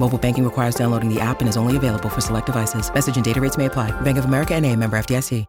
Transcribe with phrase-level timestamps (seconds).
[0.00, 2.92] Mobile banking requires downloading the app and is only available for select devices.
[2.92, 3.92] Message and data rates may apply.
[4.02, 5.46] Bank of America and member FDIC.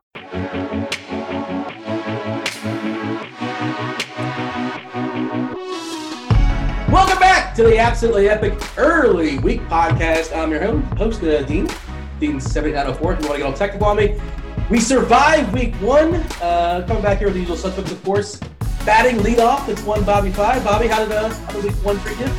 [6.92, 10.36] Welcome back to the Absolutely Epic Early Week Podcast.
[10.36, 10.62] I'm your
[10.95, 11.67] host, uh, Dean,
[12.19, 12.91] Dean7904.
[12.94, 14.19] If you want to get all technical on me,
[14.69, 16.16] we survived week one.
[16.41, 18.39] Uh, coming back here with the usual suspects, of course.
[18.86, 20.64] Batting leadoff, it's one Bobby Five.
[20.64, 22.30] Bobby, how did, uh, week one treat you?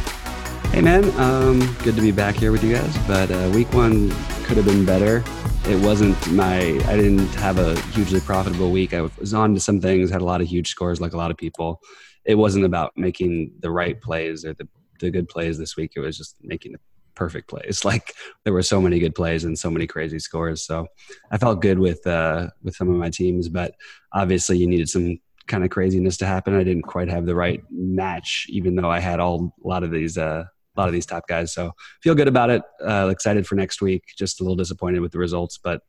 [0.72, 2.96] Hey man, um, good to be back here with you guys.
[3.06, 4.10] But uh, week one
[4.44, 5.24] could have been better.
[5.68, 6.58] It wasn't my.
[6.58, 8.92] I didn't have a hugely profitable week.
[8.92, 11.30] I was on to some things, had a lot of huge scores, like a lot
[11.30, 11.80] of people.
[12.24, 14.68] It wasn't about making the right plays or the
[15.00, 15.92] the good plays this week.
[15.96, 16.80] It was just making the
[17.14, 17.84] perfect plays.
[17.84, 18.14] Like
[18.44, 20.62] there were so many good plays and so many crazy scores.
[20.62, 20.86] So
[21.30, 23.74] I felt good with uh, with some of my teams, but
[24.12, 26.54] obviously you needed some kind of craziness to happen.
[26.54, 29.90] I didn't quite have the right match, even though I had all a lot of
[29.90, 30.44] these uh,
[30.76, 31.52] a lot of these top guys.
[31.52, 32.62] So feel good about it.
[32.84, 34.04] Uh, excited for next week.
[34.16, 35.82] Just a little disappointed with the results, but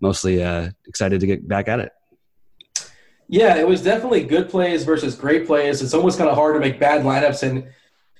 [0.00, 1.92] mostly uh, excited to get back at it.
[3.28, 5.82] Yeah, it was definitely good plays versus great plays.
[5.82, 7.68] It's almost kind of hard to make bad lineups, and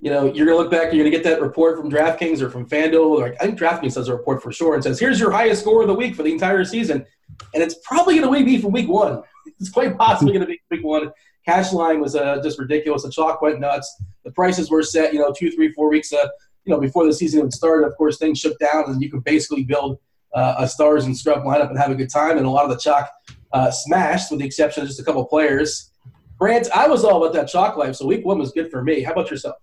[0.01, 2.69] you know you're gonna look back you're gonna get that report from DraftKings or from
[2.69, 3.19] FanDuel.
[3.19, 5.81] Or I think DraftKings does a report for sure and says, "Here's your highest score
[5.81, 7.07] of the week for the entire season,"
[7.55, 9.23] and it's probably gonna be from week one.
[9.61, 11.11] It's quite possibly gonna be week one.
[11.45, 13.03] Cash line was uh, just ridiculous.
[13.03, 14.03] The chalk went nuts.
[14.25, 16.29] The prices were set, you know, two, three, four weeks, uh,
[16.65, 17.87] you know, before the season even started.
[17.87, 19.99] Of course, things shook down, and you could basically build
[20.35, 22.37] uh, a stars and scrub lineup and have a good time.
[22.37, 23.11] And a lot of the chalk
[23.53, 25.91] uh, smashed, with the exception of just a couple players.
[26.39, 29.03] Grant, I was all about that chalk life, so week one was good for me.
[29.03, 29.57] How about yourself?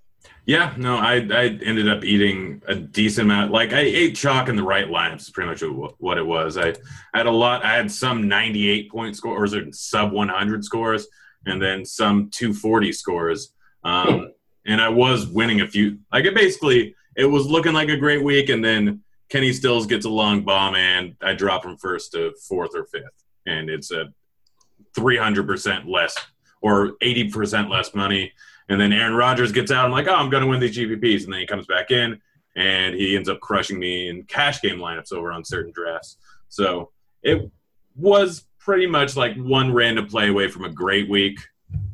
[0.46, 3.52] Yeah, no, I I ended up eating a decent amount.
[3.52, 5.34] Like I ate chalk in the right lineups.
[5.34, 5.64] Pretty much
[5.98, 6.58] what it was.
[6.58, 6.70] I,
[7.14, 7.66] I had a lot.
[7.66, 11.08] I had some 98 point scores or sub 100 scores,
[11.48, 13.54] and then some 240 scores.
[13.84, 14.34] Um,
[14.68, 16.00] and I was winning a few.
[16.12, 20.06] Like it basically, it was looking like a great week, and then Kenny Stills gets
[20.06, 24.14] a long bomb, and I drop from first to fourth or fifth, and it's a
[24.96, 26.16] 300 percent less
[26.62, 28.32] or 80 percent less money.
[28.70, 29.86] And then Aaron Rodgers gets out.
[29.86, 31.26] I'm like, oh, I'm going to win these GPPs.
[31.26, 32.20] And then he comes back in
[32.56, 36.18] and he ends up crushing me in cash game lineups over on certain drafts.
[36.50, 37.50] So it
[37.96, 41.40] was pretty much like one random play away from a great week.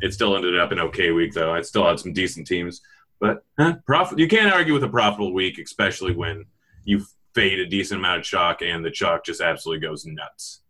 [0.01, 1.53] It still ended up an okay week, though.
[1.53, 2.81] I still had some decent teams.
[3.19, 6.45] But huh, profit, you can't argue with a profitable week, especially when
[6.85, 7.05] you
[7.35, 10.61] fade a decent amount of chalk and the chalk just absolutely goes nuts.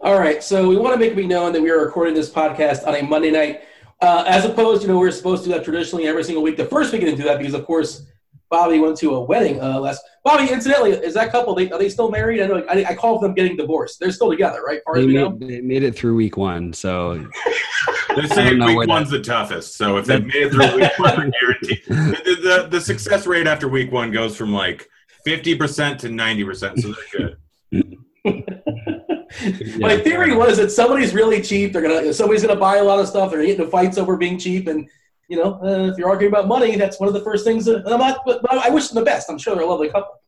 [0.00, 0.42] All right.
[0.42, 2.94] So we want to make it be known that we are recording this podcast on
[2.94, 3.64] a Monday night.
[4.00, 6.56] Uh, as opposed, you know, we are supposed to do that traditionally every single week.
[6.56, 8.06] The first week we didn't do that because, of course,
[8.50, 10.02] Bobby went to a wedding uh, last.
[10.24, 11.54] Bobby, incidentally, is that couple?
[11.54, 12.40] They, are they still married?
[12.42, 12.64] I know.
[12.68, 13.98] I, I call them getting divorced.
[14.00, 14.80] They're still together, right?
[14.84, 15.30] Far They as we know.
[15.30, 17.26] made, they made it through week one, so
[18.16, 19.76] They say know week one's that- the toughest.
[19.76, 21.82] So if they made it through week one, guaranteed.
[21.88, 24.88] The, the, the success rate after week one goes from like
[25.26, 26.80] 50% to 90%.
[26.80, 27.36] So they're
[27.72, 27.96] good.
[29.78, 31.72] My theory was that somebody's really cheap.
[31.72, 33.30] They're gonna somebody's gonna buy a lot of stuff.
[33.30, 34.88] They're gonna into fights over being cheap, and
[35.28, 37.64] you know, uh, if you're arguing about money, that's one of the first things.
[37.64, 39.28] That, I'm not, but, I wish them the best.
[39.30, 40.20] I'm sure they're a lovely couple.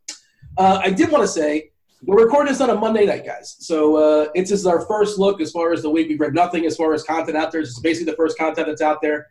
[0.59, 1.71] Uh, I did want to say
[2.03, 3.57] we're recording this on a Monday night, guys.
[3.61, 6.09] So uh, it's just our first look as far as the week.
[6.09, 7.61] We've read nothing as far as content out there.
[7.61, 9.27] It's basically the first content that's out there.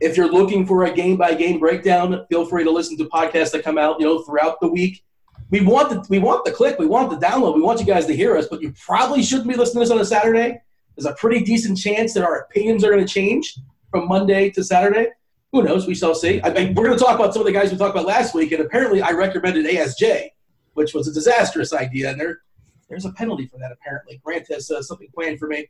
[0.00, 3.52] If you're looking for a game by game breakdown, feel free to listen to podcasts
[3.52, 5.04] that come out, you know, throughout the week.
[5.50, 8.06] We want the we want the click, we want the download, we want you guys
[8.06, 10.60] to hear us, but you probably shouldn't be listening to this on a Saturday.
[10.96, 13.58] There's a pretty decent chance that our opinions are going to change
[13.90, 15.08] from Monday to Saturday.
[15.52, 15.86] Who knows?
[15.86, 16.40] We shall see.
[16.42, 18.34] I mean, we're going to talk about some of the guys we talked about last
[18.34, 20.30] week, and apparently I recommended ASJ,
[20.74, 22.40] which was a disastrous idea, and there
[22.88, 23.72] there's a penalty for that.
[23.72, 25.68] Apparently, Grant has uh, something planned for me.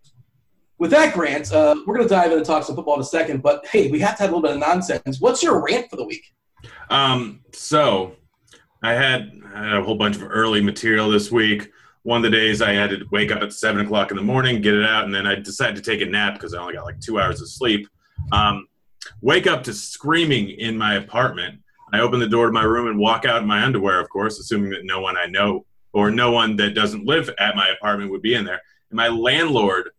[0.78, 3.05] With that, Grant, uh, we're going to dive in and talk some football in a
[3.05, 3.43] second.
[3.43, 5.20] But hey, we have to have a little bit of nonsense.
[5.20, 6.34] What's your rant for the week?
[6.90, 8.17] Um, so
[8.87, 11.73] I had, I had a whole bunch of early material this week.
[12.05, 14.61] one of the days I had to wake up at seven o'clock in the morning,
[14.61, 16.85] get it out, and then I decided to take a nap because I only got
[16.85, 17.88] like two hours of sleep.
[18.31, 18.69] Um,
[19.21, 21.59] wake up to screaming in my apartment.
[21.93, 24.38] I open the door to my room and walk out in my underwear, of course,
[24.38, 28.12] assuming that no one I know or no one that doesn't live at my apartment
[28.12, 28.62] would be in there.
[28.91, 29.91] And my landlord,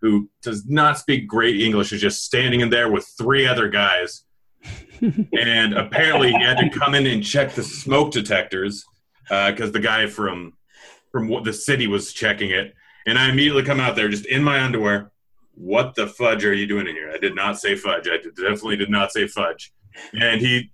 [0.00, 4.24] who does not speak great English, is just standing in there with three other guys.
[5.00, 8.84] And apparently, he had to come in and check the smoke detectors
[9.28, 10.54] because uh, the guy from
[11.12, 12.74] from what the city was checking it.
[13.06, 15.12] And I immediately come out there just in my underwear.
[15.54, 17.10] What the fudge are you doing in here?
[17.10, 18.06] I did not say fudge.
[18.08, 19.72] I definitely did not say fudge.
[20.12, 20.70] And he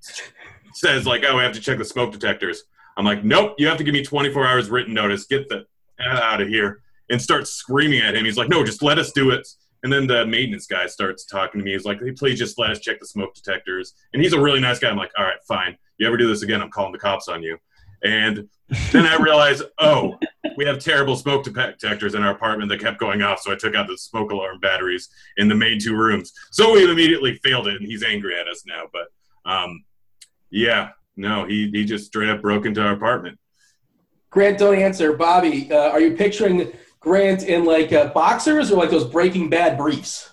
[0.74, 2.64] says like, "Oh, I have to check the smoke detectors."
[2.96, 5.26] I'm like, "Nope, you have to give me 24 hours written notice.
[5.26, 5.66] Get the
[6.00, 6.80] out of here!"
[7.10, 8.24] And start screaming at him.
[8.24, 9.46] He's like, "No, just let us do it."
[9.82, 11.72] And then the maintenance guy starts talking to me.
[11.72, 14.60] He's like, hey, "Please just let us check the smoke detectors." And he's a really
[14.60, 14.90] nice guy.
[14.90, 15.76] I'm like, "All right, fine.
[15.98, 17.58] You ever do this again, I'm calling the cops on you."
[18.04, 18.48] And
[18.90, 20.18] then I realized, oh,
[20.56, 23.40] we have terrible smoke detectors in our apartment that kept going off.
[23.40, 26.32] So I took out the smoke alarm batteries in the main two rooms.
[26.50, 28.84] So we immediately failed it, and he's angry at us now.
[28.92, 29.84] But um,
[30.50, 33.38] yeah, no, he he just straight up broke into our apartment.
[34.30, 35.12] Grant, don't answer.
[35.12, 36.72] Bobby, uh, are you picturing
[37.02, 40.30] Grant in like uh, boxers or like those Breaking Bad briefs?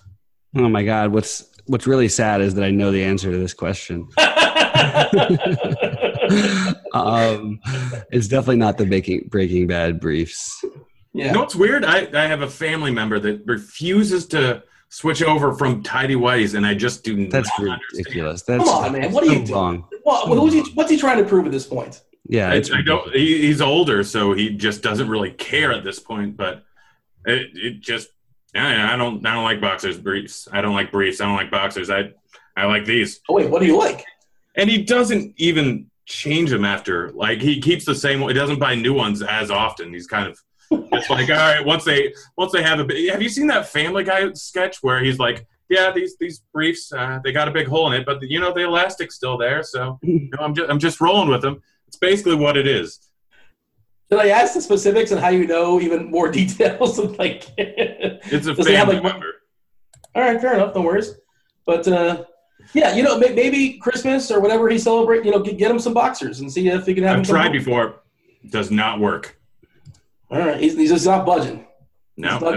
[0.56, 3.54] Oh my God, what's what's really sad is that I know the answer to this
[3.54, 4.08] question.
[6.92, 7.60] um,
[8.10, 10.64] it's definitely not the Breaking Breaking Bad briefs.
[11.12, 11.26] Yeah.
[11.26, 11.84] You know what's weird?
[11.84, 16.64] I, I have a family member that refuses to switch over from tidy whities, and
[16.64, 18.42] I just do That's not ridiculous.
[18.42, 19.12] That's Come on, man.
[19.12, 19.84] What are you doing?
[20.04, 22.02] Well, who's he, what's he trying to prove at this point?
[22.30, 23.12] Yeah, I, I don't.
[23.12, 26.36] He, he's older, so he just doesn't really care at this point.
[26.36, 26.62] But
[27.26, 28.08] it, it just,
[28.54, 30.46] I, I don't, I don't like boxers briefs.
[30.52, 31.20] I don't like briefs.
[31.20, 31.90] I don't like boxers.
[31.90, 32.12] I,
[32.56, 33.20] I like these.
[33.28, 34.04] Oh wait, what do you like?
[34.54, 37.10] And he doesn't even change them after.
[37.10, 38.20] Like he keeps the same.
[38.20, 39.92] One, he doesn't buy new ones as often.
[39.92, 40.38] He's kind of
[40.70, 41.66] it's like all right.
[41.66, 43.10] Once they once they have a.
[43.10, 47.18] Have you seen that Family Guy sketch where he's like, yeah, these these briefs uh,
[47.24, 49.64] they got a big hole in it, but the, you know the elastic's still there.
[49.64, 51.60] So you know, I'm just I'm just rolling with them.
[51.90, 53.00] It's basically what it is.
[54.10, 56.98] Did I ask the specifics and how you know even more details?
[57.18, 59.32] like, it's a family have, like, member.
[60.14, 60.72] All right, fair enough.
[60.76, 61.16] No worries.
[61.66, 62.26] But uh,
[62.74, 65.24] yeah, you know, maybe Christmas or whatever he celebrate.
[65.24, 67.18] You know, get, get him some boxers and see if he can have.
[67.18, 68.02] I've tried before.
[68.48, 69.36] Does not work.
[70.30, 71.66] All right, he's, he's just not budging.
[72.16, 72.38] No.
[72.38, 72.52] no.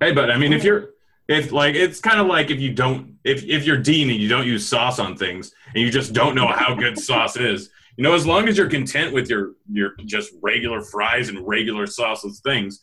[0.00, 0.90] Hey, but I mean, if you're
[1.28, 4.28] if like it's kind of like if you don't if if you're Dean and you
[4.28, 8.02] don't use sauce on things and you just don't know how good sauce is, you
[8.02, 12.42] know, as long as you're content with your your just regular fries and regular sauceless
[12.42, 12.82] things,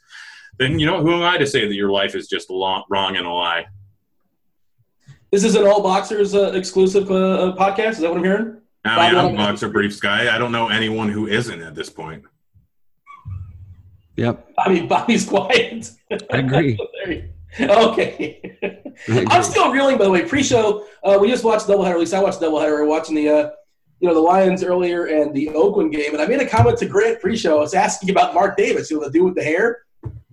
[0.58, 3.18] then you know who am I to say that your life is just long, wrong
[3.18, 3.66] and a lie?
[5.32, 7.92] This is an all boxers uh, exclusive uh, uh, podcast.
[7.92, 8.58] Is that what I'm hearing?
[8.84, 10.34] I mean, I'm a boxer briefs guy.
[10.34, 12.24] I don't know anyone who isn't at this point.
[14.16, 14.50] Yep.
[14.58, 15.92] I mean, Bobby's quiet.
[16.32, 16.78] I agree.
[17.60, 18.58] okay.
[19.08, 20.26] I I'm still reeling, by the way.
[20.26, 21.92] Pre-show, uh, we just watched doubleheader.
[21.94, 22.72] At least I watched doubleheader.
[22.72, 23.50] We're watching the, uh,
[24.02, 26.88] you know, the Lions earlier and the Oakland game, and I made a comment to
[26.88, 27.58] Grant pre-show.
[27.58, 29.84] I was asking about Mark Davis, you know, the dude with the hair.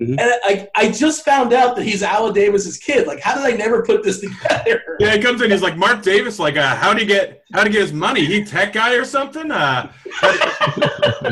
[0.00, 0.12] Mm-hmm.
[0.12, 3.06] And I, I just found out that he's Al Davis's kid.
[3.06, 4.96] Like, how did I never put this together?
[4.98, 5.50] Yeah, he comes in.
[5.50, 6.38] He's like Mark Davis.
[6.38, 8.24] Like, uh, how do you get how to get his money?
[8.24, 9.50] He tech guy or something?
[9.50, 9.92] Uh,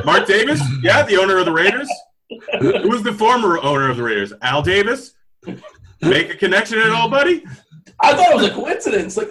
[0.04, 0.60] Mark Davis?
[0.82, 1.88] Yeah, the owner of the Raiders.
[2.60, 4.32] Who was the former owner of the Raiders?
[4.42, 5.14] Al Davis.
[6.02, 7.44] Make a connection at all, buddy?
[8.00, 9.16] I thought it was a coincidence.
[9.16, 9.30] Like,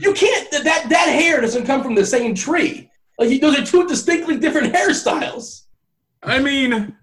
[0.00, 0.50] you can't.
[0.50, 2.90] That that hair doesn't come from the same tree.
[3.18, 5.62] Like, those are two distinctly different hairstyles.
[6.22, 6.96] I mean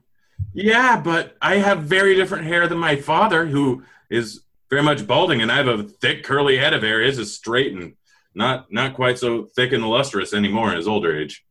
[0.54, 5.42] yeah, but I have very different hair than my father, who is very much balding,
[5.42, 7.02] and I have a thick curly head of hair.
[7.02, 7.94] His is straight and
[8.36, 11.46] not not quite so thick and lustrous anymore in his older age.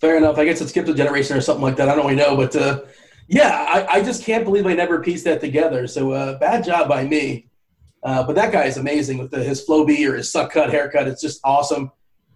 [0.00, 0.38] Fair enough.
[0.38, 1.88] I guess it skipped a generation or something like that.
[1.88, 2.80] I don't really know, but uh,
[3.28, 5.86] yeah, I, I, just can't believe I never pieced that together.
[5.86, 7.46] So uh, bad job by me.
[8.02, 11.06] Uh, but that guy is amazing with the, his Flowbee or his suck cut haircut.
[11.06, 11.92] It's just awesome.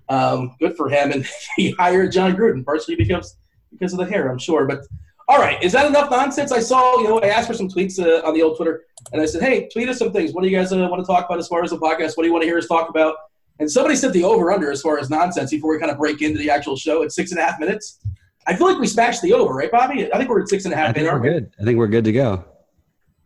[0.08, 1.11] Um, good for him.
[1.11, 3.37] And he hired Jon Gruden partially because
[3.73, 4.66] because of the hair, I'm sure.
[4.66, 4.87] But
[5.28, 6.52] all right, is that enough nonsense?
[6.52, 9.20] I saw, you know, I asked for some tweets uh, on the old Twitter, and
[9.20, 10.32] I said, hey, tweet us some things.
[10.32, 12.16] What do you guys uh, want to talk about as far as the podcast?
[12.16, 13.16] What do you want to hear us talk about?
[13.58, 16.23] And somebody said the over under as far as nonsense before we kind of break
[16.23, 17.99] into the actual show at six and a half minutes.
[18.46, 20.12] I feel like we smashed the over, right, Bobby?
[20.12, 20.90] I think we're at six and a half.
[20.90, 21.50] I think we're good.
[21.61, 22.44] I think we're good to go.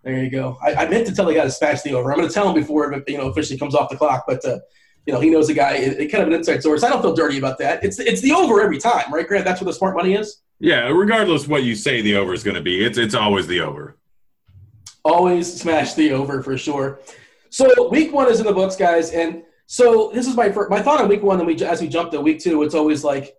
[0.03, 0.57] There you go.
[0.63, 2.11] I, I meant to tell the guy to smash the over.
[2.11, 4.25] I'm going to tell him before it, you know, officially comes off the clock.
[4.27, 4.61] But uh,
[5.07, 5.75] you know, he knows the guy.
[5.77, 6.83] It, it, kind of an inside source.
[6.83, 7.85] I don't feel dirty about that.
[7.85, 9.45] It's it's the over every time, right, Grant?
[9.45, 10.41] That's what the smart money is.
[10.59, 13.61] Yeah, regardless what you say the over is going to be, it's it's always the
[13.61, 13.97] over.
[15.05, 17.01] Always smash the over for sure.
[17.49, 20.83] So week one is in the books, guys, and so this is my first, my
[20.83, 21.39] thought on week one.
[21.39, 23.37] And we as we jump to week two, it's always like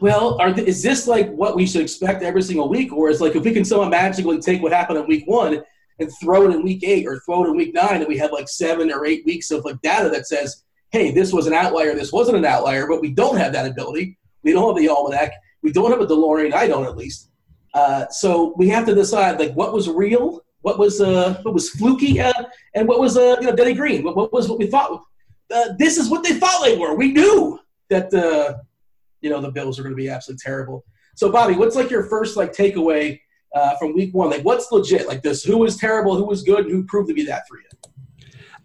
[0.00, 3.36] Well, are, is this like what we should expect every single week, or is like
[3.36, 5.62] if we can somehow magically take what happened in week one
[5.98, 8.32] and throw it in week eight or throw it in week nine, and we have
[8.32, 11.94] like seven or eight weeks of like data that says, hey, this was an outlier,
[11.94, 14.18] this wasn't an outlier, but we don't have that ability.
[14.42, 15.32] We don't have the almanac.
[15.62, 16.52] We don't have a DeLorean.
[16.52, 17.30] I don't, at least.
[17.74, 21.70] Uh, so we have to decide like what was real, what was uh, what was
[21.70, 24.04] fluky, uh, and what was uh, you know Denny Green.
[24.04, 25.02] What, what was what we thought.
[25.52, 26.94] Uh, this is what they thought they were.
[26.94, 28.58] We knew that uh,
[29.22, 30.84] you know the Bills are going to be absolutely terrible.
[31.14, 33.20] So Bobby, what's like your first like takeaway
[33.54, 34.30] uh, from Week One?
[34.30, 35.08] Like what's legit?
[35.08, 37.92] Like this, who was terrible, who was good, who proved to be that for you?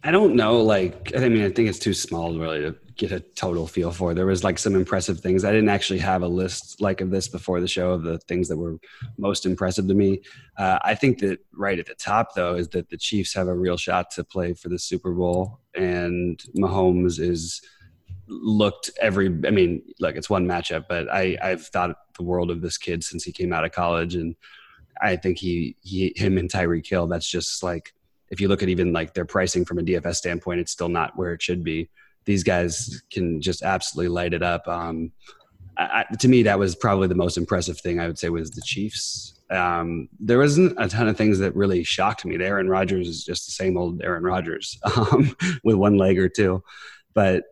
[0.04, 0.62] I don't know.
[0.62, 4.14] Like, I mean, I think it's too small really to get a total feel for.
[4.14, 5.44] There was like some impressive things.
[5.44, 8.48] I didn't actually have a list like of this before the show of the things
[8.48, 8.78] that were
[9.18, 10.22] most impressive to me.
[10.58, 13.56] Uh, I think that right at the top though is that the Chiefs have a
[13.56, 17.62] real shot to play for the Super Bowl, and Mahomes is
[18.28, 19.28] looked every.
[19.46, 23.04] I mean, look, it's one matchup, but I I've thought the world of this kid
[23.04, 24.36] since he came out of college, and
[25.02, 27.94] I think he he him and Tyreek Hill That's just like
[28.30, 31.18] if you look at even like their pricing from a DFS standpoint, it's still not
[31.18, 31.90] where it should be.
[32.26, 34.68] These guys can just absolutely light it up.
[34.68, 35.14] Um,
[35.78, 38.62] I, to me, that was probably the most impressive thing I would say was the
[38.62, 39.40] Chiefs.
[39.50, 42.44] Um, there wasn't a ton of things that really shocked me.
[42.44, 46.64] Aaron Rodgers is just the same old Aaron Rodgers um, with one leg or two,
[47.14, 47.46] but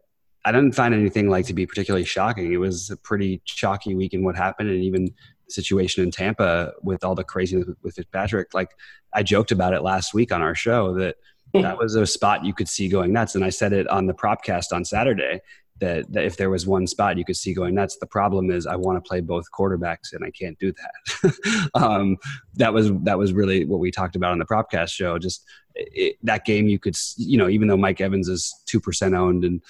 [0.46, 2.54] I didn't find anything like to be particularly shocking.
[2.54, 5.14] It was a pretty chalky week in what happened, and even
[5.50, 8.54] situation in Tampa with all the craziness with, with Fitzpatrick.
[8.54, 8.72] Like
[9.14, 11.16] I joked about it last week on our show that
[11.54, 11.62] hmm.
[11.62, 13.36] that was a spot you could see going nuts.
[13.36, 15.42] And I said it on the propcast on Saturday
[15.80, 18.66] that, that if there was one spot you could see going nuts, the problem is
[18.66, 21.70] I want to play both quarterbacks and I can't do that.
[21.74, 22.18] um,
[22.56, 25.20] that was that was really what we talked about on the propcast show.
[25.20, 25.44] Just
[25.76, 29.44] it, that game, you could you know even though Mike Evans is two percent owned
[29.44, 29.62] and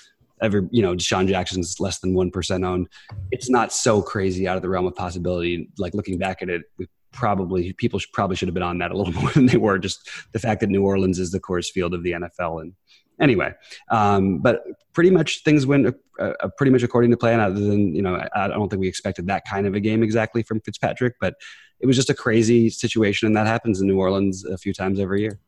[0.42, 2.88] every you know DeSean Jackson's less than one percent owned.
[3.32, 5.70] It's not so crazy out of the realm of possibility.
[5.78, 6.64] Like looking back at it,
[7.12, 9.80] probably people should, probably should have been on that a little more than they were.
[9.80, 12.74] Just the fact that New Orleans is the Coors Field of the NFL, and
[13.20, 13.54] anyway,
[13.90, 14.64] um, but
[14.94, 17.40] pretty much things went uh, uh, pretty much according to plan.
[17.40, 20.04] Other than you know, I, I don't think we expected that kind of a game
[20.04, 21.36] exactly from Fitzpatrick, but
[21.80, 25.00] it was just a crazy situation, and that happens in New Orleans a few times
[25.00, 25.40] every year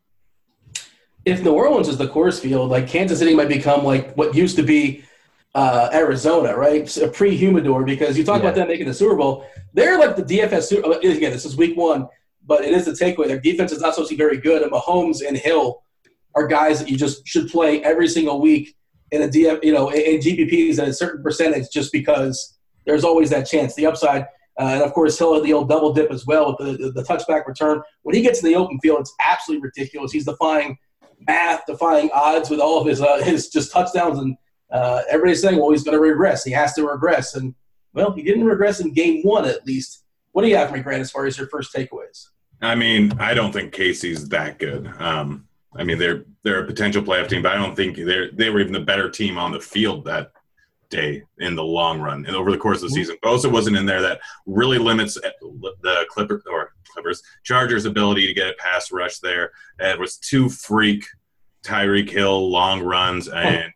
[1.27, 4.55] if New Orleans is the Coors Field, like Kansas City might become like what used
[4.55, 5.03] to be
[5.53, 6.95] uh, Arizona, right?
[6.97, 8.47] A pre-humidor because you talk yeah.
[8.47, 9.45] about them making the Super Bowl.
[9.73, 10.71] They're like the DFS.
[10.71, 12.07] Again, this is week one,
[12.45, 13.27] but it is the takeaway.
[13.27, 15.83] Their defense is not supposed to be very good, and Mahomes and Hill
[16.33, 18.77] are guys that you just should play every single week
[19.11, 23.29] in a DF, you know, in GPPs at a certain percentage, just because there's always
[23.31, 23.75] that chance.
[23.75, 24.27] The upside.
[24.59, 26.91] Uh, and of course, Hill had the old double dip as well with the, the,
[26.93, 27.81] the touchback return.
[28.03, 30.11] When he gets in the open field, it's absolutely ridiculous.
[30.11, 30.77] He's defying
[31.27, 34.37] math defying odds with all of his uh, his just touchdowns and
[34.71, 36.43] uh, everybody's saying well he's going to regress.
[36.43, 37.35] He has to regress.
[37.35, 37.55] And
[37.93, 40.03] well he didn't regress in game one at least.
[40.31, 42.29] What do you have for me grant as far as your first takeaways?
[42.61, 44.87] I mean i don't think KC's that good.
[44.99, 48.49] Um, i mean they're they're a potential playoff team but i don't think they're they
[48.49, 50.31] were even the better team on the field that
[50.89, 53.17] day in the long run and over the course of the season.
[53.23, 54.01] Bosa wasn't in there.
[54.01, 59.51] That really limits the Clipper or Clippers Chargers' ability to get a pass rush there.
[59.79, 61.05] It was two freak
[61.63, 63.71] Tyreek Hill long runs and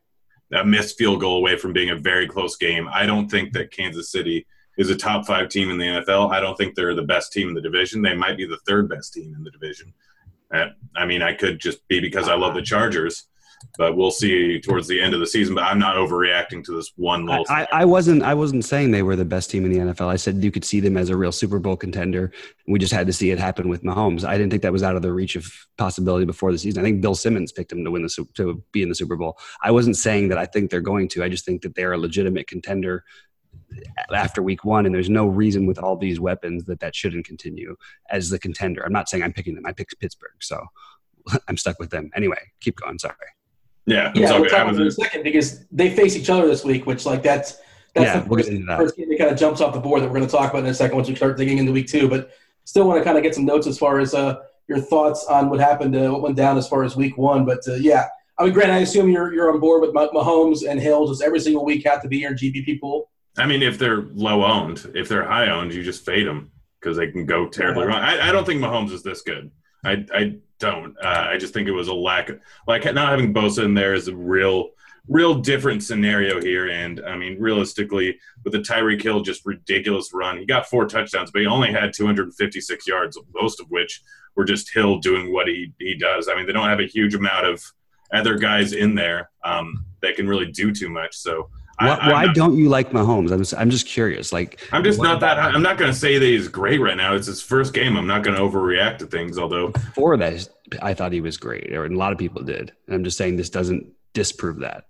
[0.54, 2.90] a missed field goal away from being a very close game.
[2.92, 4.46] I don't think that Kansas City
[4.78, 6.32] is a top five team in the NFL.
[6.32, 8.02] I don't think they're the best team in the division.
[8.02, 9.94] They might be the third best team in the division.
[10.54, 13.28] Uh, I mean, I could just be because I love the Chargers
[13.78, 15.56] but we'll see towards the end of the season.
[15.56, 17.46] But I'm not overreacting to this one little.
[17.50, 18.24] I, I, wasn't.
[18.24, 20.08] I wasn't saying they were the best team in the NFL.
[20.08, 22.32] I said you could see them as a real Super Bowl contender.
[22.68, 24.24] We just had to see it happen with Mahomes.
[24.24, 26.82] I didn't think that was out of the reach of possibility before the season.
[26.82, 29.38] I think Bill Simmons picked them to win the to be in the Super Bowl.
[29.64, 31.24] I wasn't saying that I think they're going to.
[31.24, 33.04] I just think that they're a legitimate contender
[34.14, 37.76] after week one and there's no reason with all these weapons that that shouldn't continue
[38.10, 40.62] as the contender i'm not saying i'm picking them i picked pittsburgh so
[41.48, 43.16] i'm stuck with them anyway keep going sorry
[43.86, 46.86] yeah, yeah, we'll talk about in a second because they face each other this week,
[46.86, 47.60] which like that's
[47.94, 50.08] that's yeah, the first, we'll first game that kind of jumps off the board that
[50.08, 52.08] we're going to talk about in a second once we start digging into week two.
[52.08, 52.32] But
[52.64, 54.36] still want to kind of get some notes as far as uh,
[54.68, 57.46] your thoughts on what happened, uh, what went down as far as week one.
[57.46, 58.08] But uh, yeah,
[58.38, 61.08] I mean, Grant, I assume you're you're on board with Mahomes and Hill.
[61.08, 63.10] Just every single week have to be your GPP pool.
[63.38, 66.98] I mean, if they're low owned, if they're high owned, you just fade them because
[66.98, 68.02] they can go terribly wrong.
[68.02, 69.52] I, I don't think Mahomes is this good.
[69.86, 70.96] I, I don't.
[71.04, 73.94] Uh, I just think it was a lack of like not having Bosa in there
[73.94, 74.70] is a real
[75.08, 76.70] real different scenario here.
[76.70, 81.32] And I mean, realistically, with the Tyreek Hill just ridiculous run, he got four touchdowns,
[81.32, 84.04] but he only had 256 yards, most of which
[84.36, 86.30] were just Hill doing what he he does.
[86.30, 87.64] I mean, they don't have a huge amount of
[88.14, 91.16] other guys in there um, that can really do too much.
[91.16, 91.50] So
[91.86, 93.32] Why, I, why not, don't you like Mahomes?
[93.32, 94.32] I'm just, I'm just curious.
[94.32, 95.38] Like, I'm just not that.
[95.38, 97.16] I'm not going to say that he's great right now.
[97.16, 97.98] It's his first game.
[97.98, 99.38] I'm not going to overreact to things.
[99.38, 100.48] Although before that,
[100.82, 102.72] I thought he was great, or a lot of people did.
[102.88, 104.86] And I'm just saying this doesn't disprove that.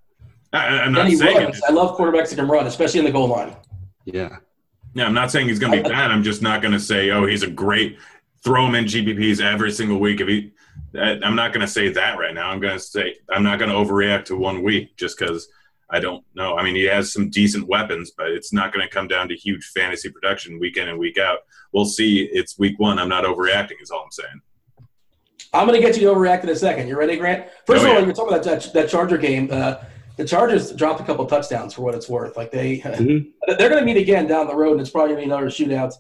[0.54, 1.38] I, am not saying.
[1.38, 1.62] Runs.
[1.68, 3.56] I love quarterbacks that can run, especially in the goal line.
[4.06, 4.38] Yeah.
[4.94, 6.12] Yeah, I'm not saying he's going to be bad.
[6.12, 7.98] I'm just not going to say, oh, he's a great.
[8.44, 10.20] Throw him in GPPs every single week.
[10.20, 10.52] If he,
[11.00, 12.50] I'm not going to say that right now.
[12.50, 15.48] I'm going to say I'm not going to overreact to one week just because
[15.92, 16.56] I don't know.
[16.58, 19.36] I mean, he has some decent weapons, but it's not going to come down to
[19.36, 21.40] huge fantasy production week in and week out.
[21.74, 22.30] We'll see.
[22.32, 22.98] It's week one.
[22.98, 23.82] I'm not overreacting.
[23.82, 24.42] Is all I'm saying.
[25.54, 26.88] I'm going to get you to overreact in a second.
[26.88, 27.48] You ready, Grant?
[27.68, 28.06] First oh, of all, yeah.
[28.06, 29.50] you're talking about that, that Charger game.
[29.52, 29.76] Uh,
[30.16, 32.38] the Chargers dropped a couple touchdowns for what it's worth.
[32.38, 33.30] Like they, mm-hmm.
[33.58, 35.48] they're going to meet again down the road, and it's probably going to be another
[35.48, 35.94] shootout.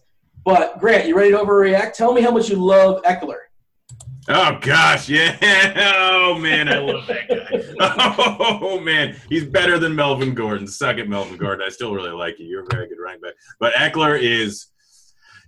[0.45, 1.93] But Grant, you ready to overreact?
[1.93, 3.39] Tell me how much you love Ekeler.
[4.29, 5.37] Oh gosh, yeah.
[6.13, 7.47] Oh man, I love that guy.
[8.63, 10.67] Oh man, he's better than Melvin Gordon.
[10.67, 11.65] Suck it, Melvin Gordon.
[11.65, 12.45] I still really like you.
[12.45, 13.33] You're a very good running back.
[13.59, 14.67] But Ekeler is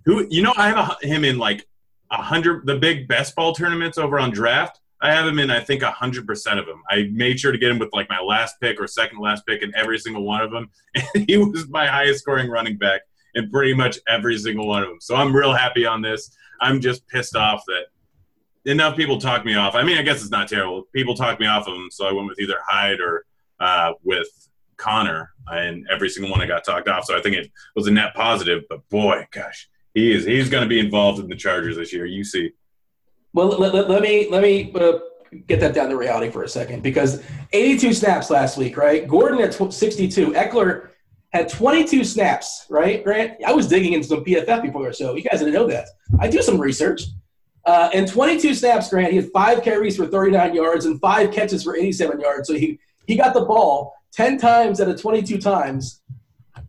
[0.04, 0.52] who you know.
[0.56, 1.66] I have a, him in like
[2.10, 4.80] a hundred the big best ball tournaments over on draft.
[5.00, 6.82] I have him in I think a hundred percent of them.
[6.90, 9.62] I made sure to get him with like my last pick or second last pick
[9.62, 10.70] in every single one of them.
[11.14, 13.02] And he was my highest scoring running back
[13.34, 15.00] in pretty much every single one of them.
[15.00, 16.36] So I'm real happy on this.
[16.60, 17.86] I'm just pissed off that
[18.64, 19.74] enough people talk me off.
[19.74, 20.84] I mean, I guess it's not terrible.
[20.94, 23.24] People talk me off of him, so I went with either Hyde or
[23.60, 24.28] uh, with
[24.76, 27.04] Conner, and every single one I got talked off.
[27.04, 28.64] So I think it was a net positive.
[28.68, 32.06] But boy, gosh, he is he's going to be involved in the Chargers this year.
[32.06, 32.52] You see.
[33.32, 34.98] Well, let, let, let me let me uh,
[35.46, 39.06] get that down to reality for a second because 82 snaps last week, right?
[39.06, 40.32] Gordon at 62.
[40.32, 40.90] Ekeler
[41.32, 43.42] had 22 snaps, right, Grant?
[43.44, 45.16] I was digging into some PFF before so.
[45.16, 45.88] You guys didn't know that.
[46.20, 47.02] I do some research.
[47.66, 51.64] Uh, and 22 snaps, Grant, he had five carries for 39 yards and five catches
[51.64, 52.46] for 87 yards.
[52.48, 56.02] So he, he got the ball 10 times out of 22 times.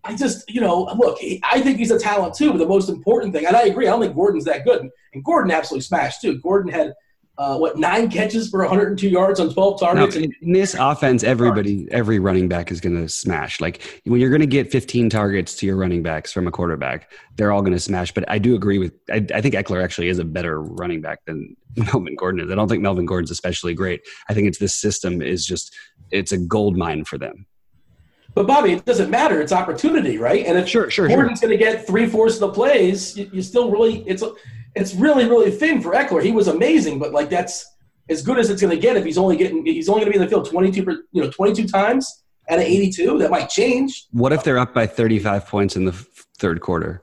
[0.03, 2.89] I just, you know, look, he, I think he's a talent too, but the most
[2.89, 4.89] important thing, and I agree, I don't think Gordon's that good.
[5.13, 6.39] And Gordon absolutely smashed too.
[6.39, 6.93] Gordon had
[7.37, 10.15] uh, what nine catches for 102 yards on 12 targets.
[10.15, 13.59] Now, in this offense, everybody, every running back is going to smash.
[13.59, 17.11] Like when you're going to get 15 targets to your running backs from a quarterback,
[17.35, 18.13] they're all going to smash.
[18.13, 18.93] But I do agree with.
[19.11, 22.51] I, I, think Ekeler actually is a better running back than Melvin Gordon is.
[22.51, 24.01] I don't think Melvin Gordon's especially great.
[24.29, 25.75] I think it's this system is just
[26.11, 27.45] it's a gold mine for them.
[28.33, 29.41] But Bobby, it doesn't matter.
[29.41, 30.45] It's opportunity, right?
[30.45, 31.47] And if sure, sure, Gordon's sure.
[31.47, 34.23] going to get three fourths of the plays, you, you still really it's
[34.75, 36.23] it's really really thin for Ekeler.
[36.23, 37.65] He was amazing, but like that's
[38.09, 40.19] as good as it's going to get if he's only getting he's only going to
[40.19, 43.17] be in the field 22 you know 22 times out of 82.
[43.19, 44.05] That might change.
[44.11, 45.93] What if they're up by 35 points in the
[46.37, 47.01] third quarter?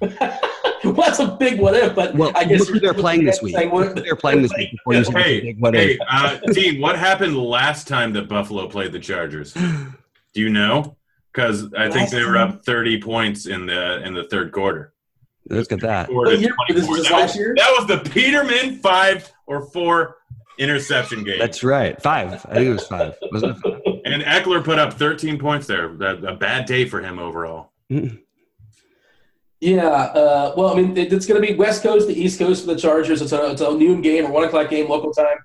[0.84, 3.56] well, that's a big what if, but well, I guess who they're playing this week.
[3.72, 8.12] What, they're playing this week before you hey, hey, uh, Dean, what happened last time
[8.12, 9.52] that Buffalo played the Chargers?
[10.34, 10.96] Do you know?
[11.32, 14.92] Because I think they were up 30 points in the in the third quarter.
[15.48, 16.08] Look at that.
[16.68, 20.16] This was that, was, that was the Peterman five or four
[20.58, 21.38] interception game.
[21.38, 22.00] That's right.
[22.00, 22.44] Five.
[22.46, 23.14] I think it was five.
[23.32, 23.80] Wasn't it five?
[24.04, 25.86] And Ekeler put up 13 points there.
[25.86, 27.72] A, a bad day for him overall.
[29.60, 29.86] Yeah.
[29.86, 32.74] Uh, well, I mean, it, it's going to be West Coast to East Coast for
[32.74, 33.22] the Chargers.
[33.22, 35.38] It's a, it's a noon game or one o'clock game local time.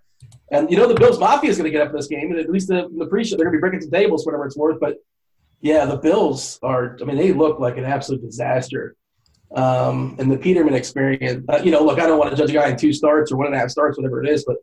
[0.52, 2.32] And, you know, the Bills Mafia is going to get up in this game.
[2.32, 4.58] And at least the, the pre-show, they're going to be breaking some tables, whatever it's
[4.58, 4.80] worth.
[4.80, 4.98] But,
[5.62, 8.96] yeah, the Bills are, I mean, they look like an absolute disaster.
[9.56, 12.54] Um, and the Peterman experience, uh, you know, look, I don't want to judge a
[12.54, 14.58] guy in two starts or one and a half starts, whatever it is, but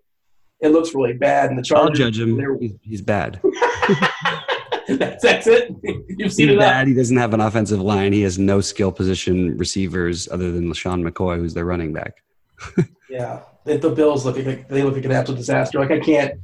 [0.60, 1.50] it looks really bad.
[1.50, 2.58] And the Chargers, I'll judge him.
[2.58, 3.40] He's, he's bad.
[4.88, 5.74] that's, that's it.
[6.08, 6.58] You've seen he's it.
[6.58, 6.88] Bad.
[6.88, 8.12] He doesn't have an offensive line.
[8.12, 12.22] He has no skill position receivers other than LeSean McCoy, who's their running back.
[13.08, 15.78] yeah, the, the Bills look like they look like an absolute disaster.
[15.78, 16.38] Like I can't,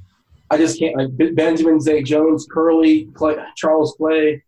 [0.50, 0.96] I just can't.
[0.96, 4.42] Like Benjamin, Zay Jones, Curley, Clay, Charles Clay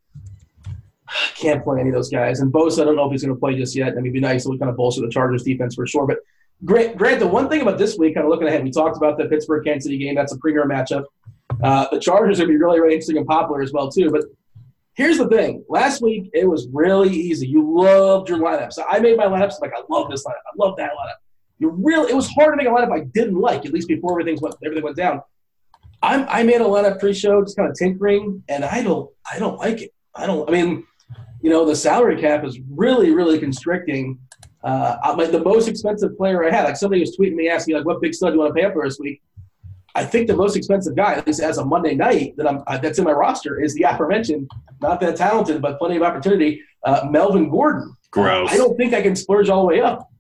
[1.35, 2.41] can't play any of those guys.
[2.41, 3.89] And Bosa, I don't know if he's going to play just yet.
[3.89, 6.07] I mean, it'd be nice to kind of bolster the Chargers defense for sure.
[6.07, 6.19] But
[6.65, 9.19] Grant, Grant, the one thing about this week, kind of looking ahead, we talked about
[9.19, 10.15] the Pittsburgh Kansas City game.
[10.15, 11.05] That's a premier matchup.
[11.63, 14.11] Uh, the Chargers are going to be really, really interesting and popular as well, too.
[14.11, 14.25] But
[14.95, 17.47] here's the thing last week, it was really easy.
[17.47, 18.73] You loved your lineup.
[18.73, 20.43] So I made my lineups like, I love this lineup.
[20.47, 21.19] I love that lineup.
[21.61, 24.13] You really, it was hard to make a lineup I didn't like, at least before
[24.13, 25.23] everything went, everything went down.
[26.03, 29.59] I'm, I made a lineup pre-show, just kind of tinkering, and I don't, I don't
[29.59, 29.93] like it.
[30.15, 30.49] I don't.
[30.49, 30.85] I mean,
[31.41, 34.19] you know, the salary cap is really, really constricting.
[34.65, 37.85] Uh, like the most expensive player I had, like somebody was tweeting me asking like,
[37.87, 39.23] "What big stud do you want to pay up for this week?"
[39.95, 42.79] I think the most expensive guy, at least as a Monday night that I'm uh,
[42.79, 47.09] that's in my roster, is the aforementioned, not that talented, but plenty of opportunity, uh,
[47.11, 47.97] Melvin Gordon.
[48.11, 48.51] Gross.
[48.51, 50.11] I don't think I can splurge all the way up.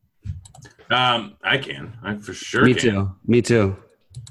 [0.90, 1.96] Um, I can.
[2.02, 2.64] I for sure.
[2.64, 2.80] Me can.
[2.80, 3.10] too.
[3.26, 3.76] Me too.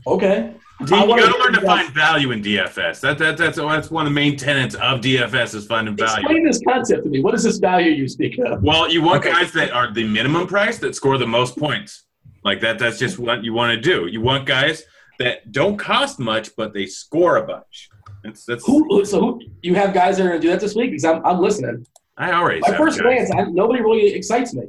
[0.05, 0.53] Okay.
[0.79, 2.99] You got to learn to find value in DFS.
[2.99, 6.19] That, that, that's, oh, that's one of the main tenets of DFS is finding value.
[6.19, 7.19] Explain this concept to me.
[7.19, 8.61] What is this value you speak of?
[8.61, 9.31] Well, you want okay.
[9.31, 12.03] guys that are the minimum price that score the most points.
[12.43, 12.79] Like that.
[12.79, 14.07] That's just what you want to do.
[14.07, 14.83] You want guys
[15.19, 17.89] that don't cost much, but they score a bunch.
[18.23, 20.75] It's, that's who, so who, you have guys that are going to do that this
[20.75, 20.91] week?
[20.91, 21.85] Because I'm, I'm listening.
[22.17, 22.61] I already.
[22.61, 24.63] My first glance, I, nobody really excites me.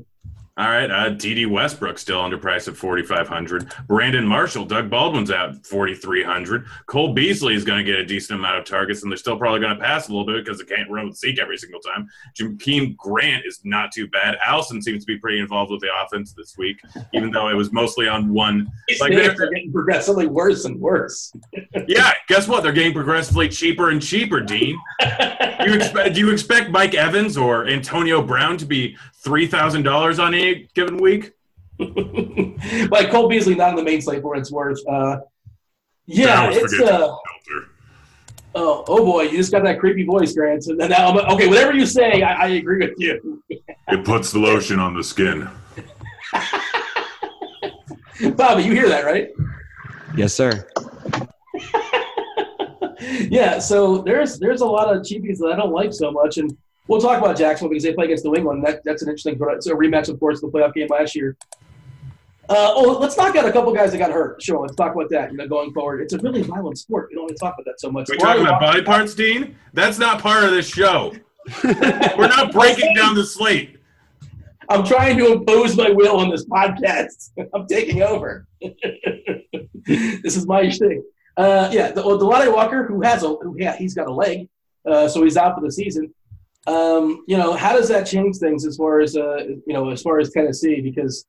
[0.59, 3.73] All right, uh, Dede Westbrook still underpriced at 4,500.
[3.87, 6.67] Brandon Marshall, Doug Baldwin's at 4,300.
[6.87, 9.61] Cole Beasley is going to get a decent amount of targets, and they're still probably
[9.61, 12.09] going to pass a little bit because they can't run with Zeke every single time.
[12.37, 14.37] Jakeem Grant is not too bad.
[14.45, 16.81] Allison seems to be pretty involved with the offense this week,
[17.15, 18.69] even though it was mostly on one.
[18.99, 21.33] like they're, they're getting progressively worse and worse.
[21.87, 22.65] yeah, guess what?
[22.65, 24.77] They're getting progressively cheaper and cheaper, Dean.
[25.65, 26.15] you expect?
[26.17, 30.69] Do you expect Mike Evans or Antonio Brown to be three thousand dollars on any
[30.75, 31.33] given week.
[32.91, 34.81] like Cole Beasley, not in the main slate for what it's worth.
[34.89, 35.19] Uh,
[36.07, 37.15] yeah, it's uh,
[38.55, 40.67] oh, oh boy, you just got that creepy voice, Grant.
[40.67, 43.43] And now, I'm, okay, whatever you say, I, I agree with you.
[43.49, 45.49] it puts the lotion on the skin.
[48.37, 49.29] Bobby, you hear that, right?
[50.17, 50.67] Yes, sir.
[53.29, 56.57] yeah, so there's there's a lot of cheapies that I don't like so much, and
[56.89, 58.65] We'll talk about Jacksonville because they play against New England.
[58.67, 59.39] That, that's an interesting.
[59.39, 61.37] It's a rematch, of course, the playoff game last year.
[62.49, 64.43] Uh, oh, let's knock out a couple guys that got hurt.
[64.43, 65.31] Sure, let's talk about that.
[65.31, 67.09] You know, going forward, it's a really violent sport.
[67.11, 68.09] We don't want to talk about that so much.
[68.09, 69.55] We're talking about body parts, Dean.
[69.75, 71.13] That's not part of this show.
[71.65, 73.77] We're not breaking down the slate.
[74.71, 77.33] I'm trying to impose my will on this podcast.
[77.55, 78.47] I'm taking over.
[79.87, 81.03] this is my thing.
[81.37, 84.49] Uh, yeah, Delanie Walker, who has a, yeah, he's got a leg,
[84.87, 86.15] uh, so he's out for the season
[86.69, 90.03] um, you know, how does that change things as far as uh, you know, as
[90.03, 90.81] far as Tennessee?
[90.83, 91.25] Because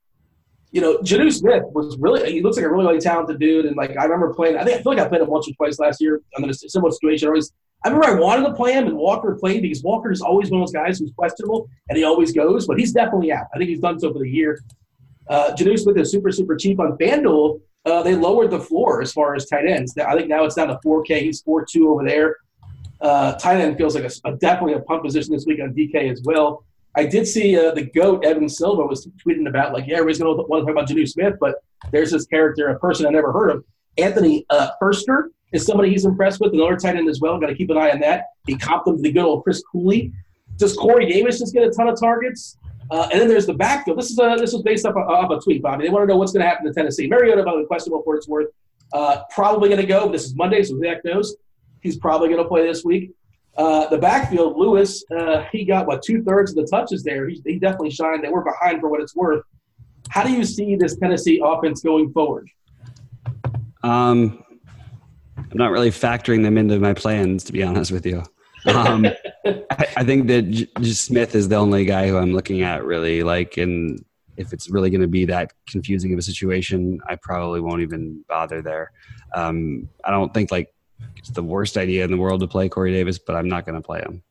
[0.72, 3.78] you know, Jonnu Smith was really he looks like a really, really talented dude, and
[3.78, 4.58] like I remember playing.
[4.58, 6.22] I think I feel like I played him once or twice last year.
[6.36, 7.28] I'm in a similar situation.
[7.28, 7.54] I always
[7.86, 10.62] I remember I wanted to play him, and Walker played because Walker is always one
[10.62, 13.48] of those guys who's questionable, and he always goes, but he's definitely out.
[13.56, 14.62] I think he's done so for the year.
[15.30, 17.62] Uh, Jonnu Smith is super, super cheap on FanDuel.
[17.86, 19.98] Uh, they lowered the floor as far as tight ends.
[19.98, 21.22] I think now it's down to 4K.
[21.22, 22.36] He's 4-2 over there.
[23.02, 26.12] Uh, tight end feels like a, a, definitely a punt position this week on DK
[26.12, 26.66] as well.
[26.96, 30.36] I did see uh, the GOAT, Evan Silva, was tweeting about, like, yeah, everybody's going
[30.36, 33.32] to want to talk about Jonnu Smith, but there's this character, a person I never
[33.32, 33.64] heard of.
[33.98, 34.70] Anthony uh,
[35.52, 37.40] is somebody he's impressed with, another tight end as well.
[37.40, 38.26] Got to keep an eye on that.
[38.48, 40.12] He copped him to the good old Chris Cooley.
[40.58, 42.58] Does Corey Davis just get a ton of targets?
[42.92, 43.98] Uh, and then there's the backfield.
[43.98, 45.86] This is a, this was based off, off a tweet, Bobby.
[45.86, 47.08] They want to know what's going to happen to Tennessee.
[47.08, 48.48] Mariota, about the questionable for its worth,
[48.94, 50.12] uh, probably going to go.
[50.12, 51.36] This is Monday, so Zach knows
[51.82, 53.12] he's probably going to play this week.
[53.58, 57.28] Uh, the backfield, Lewis, uh, he got what two thirds of the touches there.
[57.28, 58.24] He, he definitely shined.
[58.24, 59.44] They were behind for what it's worth.
[60.10, 62.50] How do you see this Tennessee offense going forward?
[63.84, 64.44] Um,
[65.38, 68.24] I'm not really factoring them into my plans, to be honest with you.
[68.66, 69.06] Um,
[69.46, 72.84] I, I, think that J- J- Smith is the only guy who I'm looking at
[72.84, 74.04] really like, and
[74.36, 78.24] if it's really going to be that confusing of a situation, I probably won't even
[78.28, 78.92] bother there.
[79.34, 80.74] Um, I don't think like
[81.18, 83.76] it's the worst idea in the world to play Corey Davis, but I'm not going
[83.76, 84.24] to play him.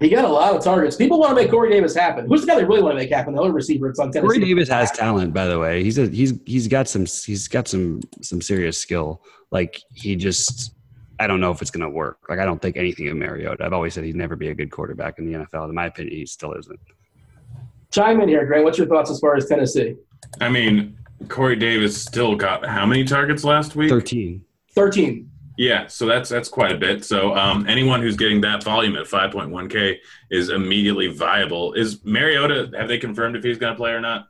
[0.00, 0.96] He got a lot of targets.
[0.96, 2.26] People want to make Corey Davis happen.
[2.26, 3.34] Who's the guy they really want to make happen?
[3.34, 3.88] The other receiver.
[3.88, 4.38] It's on Tennessee.
[4.38, 5.82] Corey Davis has talent, by the way.
[5.82, 9.22] He's a, he's he's got some he's got some some serious skill.
[9.50, 10.74] Like he just
[11.18, 12.18] I don't know if it's going to work.
[12.28, 13.64] Like I don't think anything of Mariota.
[13.64, 15.68] I've always said he'd never be a good quarterback in the NFL.
[15.68, 16.78] In my opinion, he still isn't.
[17.90, 18.64] Chime in here, Grant.
[18.64, 19.96] What's your thoughts as far as Tennessee?
[20.42, 23.88] I mean, Corey Davis still got how many targets last week?
[23.88, 24.44] Thirteen.
[24.74, 25.30] Thirteen.
[25.56, 27.04] Yeah, so that's that's quite a bit.
[27.04, 29.96] So um, anyone who's getting that volume at 5.1k
[30.30, 31.72] is immediately viable.
[31.72, 32.70] Is Mariota?
[32.76, 34.28] Have they confirmed if he's going to play or not?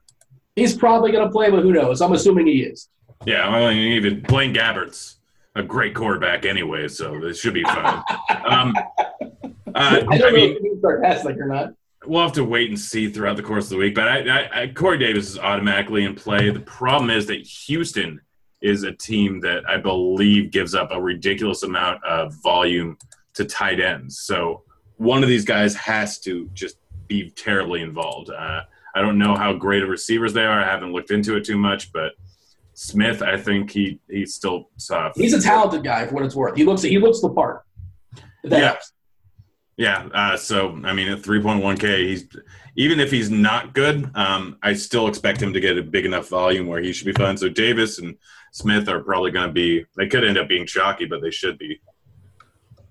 [0.55, 2.01] He's probably going to play, but who knows?
[2.01, 2.89] I'm assuming he is.
[3.25, 5.17] Yeah, I mean, even Blaine Gabbert's
[5.55, 8.03] a great quarterback anyway, so it should be fine.
[8.47, 11.75] um, uh, I don't I know mean, if he's sarcastic or not.
[12.05, 13.95] We'll have to wait and see throughout the course of the week.
[13.95, 16.51] But I, I, I, Corey Davis is automatically in play.
[16.51, 18.21] The problem is that Houston
[18.62, 22.99] is a team that I believe gives up a ridiculous amount of volume
[23.35, 24.21] to tight ends.
[24.21, 24.62] So
[24.97, 28.31] one of these guys has to just be terribly involved.
[28.31, 28.62] Uh,
[28.95, 30.61] I don't know how great of receivers they are.
[30.61, 32.12] I haven't looked into it too much, but
[32.73, 35.16] Smith, I think he he's still soft.
[35.16, 36.57] He's a talented guy for what it's worth.
[36.57, 37.62] He looks he looks the part.
[38.45, 38.59] yeah.
[38.59, 38.92] Helps.
[39.77, 40.09] Yeah.
[40.12, 42.27] Uh, so I mean, at 3.1K, he's
[42.77, 46.29] even if he's not good, um, I still expect him to get a big enough
[46.29, 47.37] volume where he should be fine.
[47.37, 48.16] So Davis and
[48.57, 49.85] Smith are probably going to be.
[49.97, 51.79] They could end up being chalky, but they should be.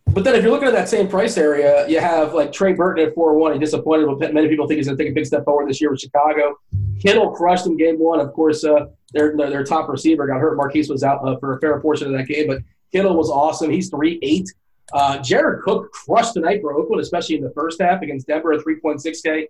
[0.06, 3.08] But then, if you're looking at that same price area, you have like Trey Burton
[3.08, 3.52] at four one.
[3.52, 5.82] He disappointed, but many people think he's going to take a big step forward this
[5.82, 6.56] year with Chicago.
[7.02, 8.20] Kittle crushed in game one.
[8.20, 10.56] Of course, uh, their, their, top receiver got hurt.
[10.56, 12.60] Marquise was out uh, for a fair portion of that game, but
[12.92, 13.72] Kittle was awesome.
[13.72, 14.48] He's three eight.
[14.94, 18.60] Uh, Jared Cook crushed tonight for Oakland, especially in the first half against Denver at
[18.64, 19.48] 3.6K.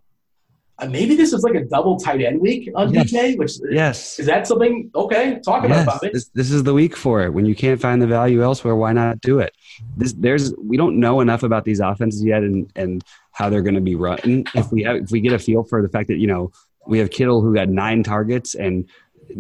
[0.77, 3.11] Uh, maybe this is like a double tight end week on yes.
[3.11, 4.91] DK, which yes, is that something?
[4.93, 5.83] Okay, talk yes.
[5.83, 6.11] about it.
[6.11, 7.33] This, this, is the week for it.
[7.33, 9.55] When you can't find the value elsewhere, why not do it?
[9.95, 13.75] This, there's we don't know enough about these offenses yet, and and how they're going
[13.75, 14.43] to be run.
[14.53, 16.51] If we have, if we get a feel for the fact that you know
[16.85, 18.89] we have Kittle who got nine targets and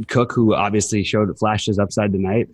[0.07, 2.47] Cook who obviously showed flashes upside tonight,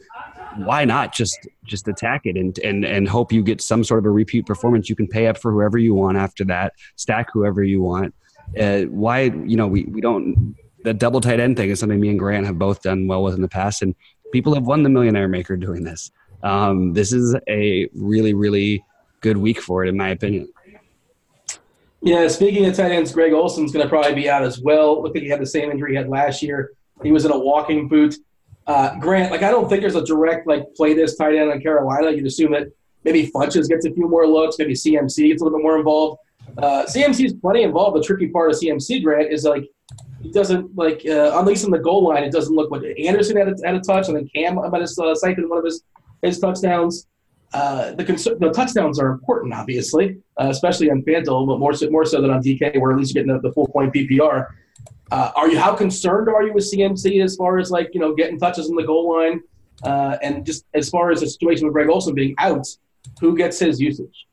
[0.56, 4.06] why not just just attack it and and and hope you get some sort of
[4.06, 4.89] a repeat performance?
[4.89, 8.15] You can pay up for whoever you want after that, stack whoever you want
[8.60, 12.10] uh, why you know we we don't the double tight end thing is something me
[12.10, 13.96] and Grant have both done well with in the past, and
[14.32, 16.12] people have won the Millionaire Maker doing this.
[16.44, 18.84] Um, this is a really really
[19.22, 20.52] good week for it, in my opinion.
[22.02, 25.04] Yeah, speaking of tight ends, Greg Olsen's going to probably be out as well.
[25.04, 26.72] Look like he had the same injury he had last year.
[27.04, 28.16] He was in a walking boot.
[28.66, 31.62] Uh, Grant, like I don't think there's a direct like play this tight end on
[31.62, 32.12] Carolina.
[32.12, 32.68] You'd assume that
[33.04, 36.20] maybe Funchess gets a few more looks, maybe CMC gets a little bit more involved.
[36.58, 37.98] Uh, CMC is plenty involved.
[37.98, 39.70] The tricky part of CMC Grant is like
[40.22, 42.24] he doesn't like uh, at least in the goal line.
[42.24, 44.90] It doesn't look like Anderson had a, had a touch, and then Cam might have
[45.00, 45.84] uh, siphoned one of his
[46.22, 47.08] his touchdowns.
[47.54, 51.90] Uh, the, cons- the touchdowns are important, obviously, uh, especially on Fanduel, but more so,
[51.90, 54.48] more so than on DK, where at least you're getting the, the full point PPR.
[55.12, 58.16] Uh, are you how concerned are you with CMC as far as like you know
[58.16, 59.42] getting touches on the goal line,
[59.84, 62.66] uh, and just as far as the situation with Greg Olsen being out,
[63.20, 64.28] who gets his usage?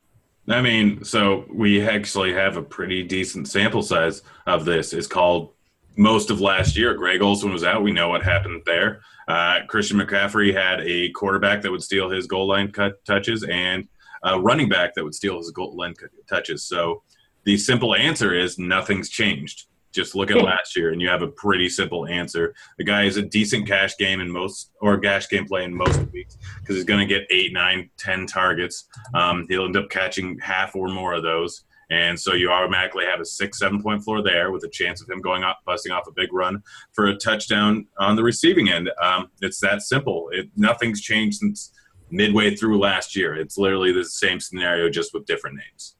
[0.50, 4.92] I mean, so we actually have a pretty decent sample size of this.
[4.92, 5.52] It's called
[5.96, 6.94] most of last year.
[6.94, 7.82] Greg Olsen was out.
[7.82, 9.02] We know what happened there.
[9.26, 13.86] Uh, Christian McCaffrey had a quarterback that would steal his goal line cut touches and
[14.24, 15.94] a running back that would steal his goal line
[16.28, 16.64] touches.
[16.64, 17.02] So
[17.44, 19.67] the simple answer is nothing's changed.
[19.92, 22.54] Just look at last year, and you have a pretty simple answer.
[22.76, 26.00] The guy is a decent cash game in most, or cash game play in most
[26.12, 28.86] weeks because he's going to get eight, nine, ten targets.
[29.14, 33.20] Um, he'll end up catching half or more of those, and so you automatically have
[33.20, 36.06] a six, seven point floor there with a chance of him going up, busting off
[36.06, 38.90] a big run for a touchdown on the receiving end.
[39.02, 40.28] Um, it's that simple.
[40.32, 41.72] It, nothing's changed since
[42.10, 43.34] midway through last year.
[43.36, 45.96] It's literally the same scenario, just with different names.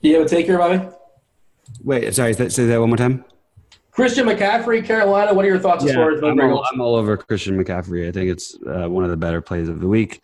[0.00, 0.84] You have a take here, Bobby?
[1.82, 3.24] Wait, sorry, say that one more time.
[3.90, 5.32] Christian McCaffrey, Carolina.
[5.32, 8.08] What are your thoughts yeah, as far as I'm all, I'm all, over Christian McCaffrey.
[8.08, 10.20] I think it's uh, one of the better plays of the week.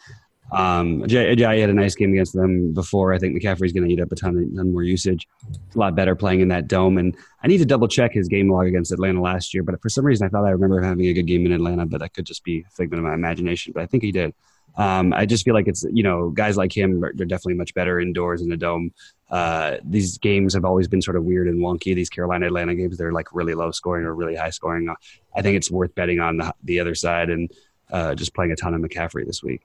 [0.52, 3.12] Um, Jay, Jay had a nice game against them before.
[3.12, 5.28] I think McCaffrey's going to eat up a ton, of, ton more usage.
[5.48, 6.98] It's a lot better playing in that dome.
[6.98, 9.62] And I need to double check his game log against Atlanta last year.
[9.62, 12.00] But for some reason, I thought I remember having a good game in Atlanta, but
[12.00, 13.72] that could just be a figment of my imagination.
[13.72, 14.34] But I think he did.
[14.76, 17.74] Um, I just feel like it's you know guys like him are, they're definitely much
[17.74, 18.92] better indoors in the dome.
[19.30, 21.94] Uh, these games have always been sort of weird and wonky.
[21.94, 24.92] These Carolina Atlanta games, they're like really low scoring or really high scoring.
[25.34, 27.50] I think it's worth betting on the, the other side and
[27.90, 29.62] uh, just playing a ton of McCaffrey this week.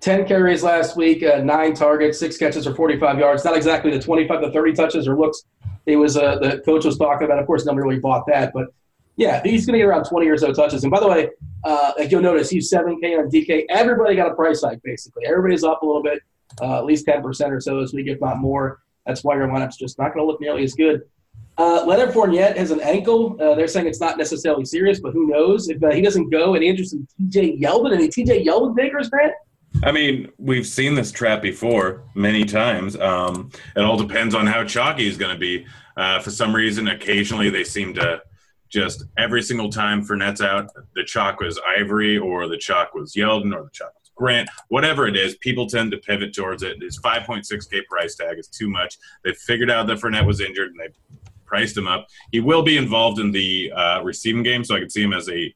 [0.00, 3.44] 10 carries last week, uh, nine targets, six catches for 45 yards.
[3.44, 5.44] Not exactly the 25 to 30 touches or looks
[5.86, 7.38] it was uh, the coach was talking about.
[7.38, 8.68] Of course, nobody really bought that, but
[9.16, 10.82] yeah, he's going to get around 20 or so touches.
[10.82, 11.30] And by the way,
[11.62, 13.64] uh, like you'll notice, he's 7K on DK.
[13.68, 15.24] Everybody got a price hike, basically.
[15.26, 16.20] Everybody's up a little bit,
[16.60, 18.80] uh, at least 10% or so this week, if not more.
[19.06, 21.02] That's why your lineup's just not going to look nearly as good.
[21.56, 23.36] Uh, Leonard Fournette has an ankle.
[23.40, 25.68] Uh, they're saying it's not necessarily serious, but who knows?
[25.68, 27.94] If uh, he doesn't go, any interest in TJ Yeldon?
[27.94, 29.34] Any TJ Yeldon takers, Grant?
[29.82, 32.96] I mean, we've seen this trap before many times.
[32.96, 35.66] Um, it all depends on how chalky he's going to be.
[35.96, 38.22] Uh, for some reason, occasionally they seem to–
[38.74, 43.54] just every single time Fournette's out, the chalk was Ivory or the chalk was Yeldon
[43.54, 46.80] or the chalk Grant, whatever it is, people tend to pivot towards it.
[46.80, 48.96] His 5.6K price tag is too much.
[49.24, 50.88] They figured out that Fournette was injured and they
[51.44, 52.06] priced him up.
[52.32, 55.28] He will be involved in the uh, receiving game, so I could see him as
[55.28, 55.54] a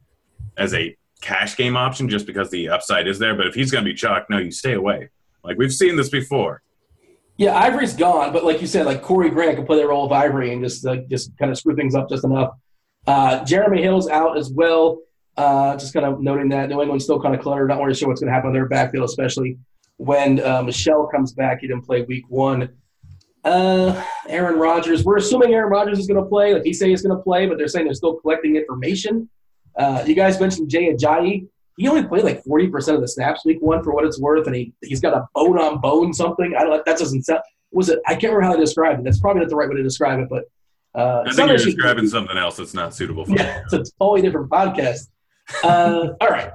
[0.56, 3.34] as a cash game option just because the upside is there.
[3.34, 5.10] But if he's going to be chalk, no, you stay away.
[5.44, 6.62] Like we've seen this before.
[7.36, 10.10] Yeah, Ivory's gone, but like you said, like Corey Grant can play that role of
[10.10, 12.50] Ivory and just uh, just kind of screw things up just enough.
[13.06, 14.98] Uh, Jeremy Hill's out as well.
[15.38, 17.68] Uh, just kind of noting that New England's still kind of cluttered.
[17.68, 19.56] Not really sure what's going to happen in their backfield, especially
[19.96, 21.60] when uh, Michel comes back.
[21.60, 22.70] He didn't play week one.
[23.44, 25.04] Uh, Aaron Rodgers.
[25.04, 26.54] We're assuming Aaron Rodgers is going to play.
[26.54, 29.30] Like he say he's going to play, but they're saying they're still collecting information.
[29.76, 31.46] Uh, you guys mentioned Jay Ajayi.
[31.76, 34.48] He only played like forty percent of the snaps week one, for what it's worth,
[34.48, 36.52] and he he's got a bone on bone something.
[36.58, 36.84] I don't.
[36.84, 37.42] That doesn't sound.
[37.70, 38.00] Was it?
[38.08, 39.04] I can't remember how they described it.
[39.04, 40.46] That's probably not the right way to describe it, but
[40.96, 44.22] uh, I think you're describing something else that's not suitable for Yeah, it's a totally
[44.22, 45.06] different podcast.
[45.62, 46.50] Uh, all right.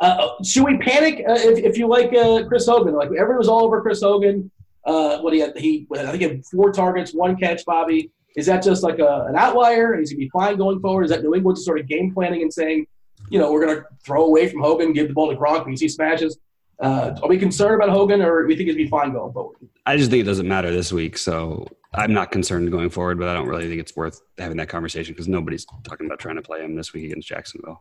[0.00, 2.94] Uh, should we panic uh, if, if you like uh, Chris Hogan?
[2.94, 4.50] Like everyone was all over Chris Hogan.
[4.84, 7.64] Uh, what he had, he I think he had four targets, one catch.
[7.64, 8.10] Bobby.
[8.36, 11.04] Is that just like a, an outlier and he's to be fine going forward?
[11.04, 12.86] Is that New England sort of game planning and saying,
[13.30, 15.76] you know, we're going to throw away from Hogan, give the ball to Gronk you
[15.76, 16.38] see smashes?
[16.78, 19.56] Uh, are we concerned about Hogan or we think he'd be fine going forward?
[19.86, 21.16] I just think it doesn't matter this week.
[21.16, 24.68] So I'm not concerned going forward, but I don't really think it's worth having that
[24.68, 27.80] conversation because nobody's talking about trying to play him this week against Jacksonville.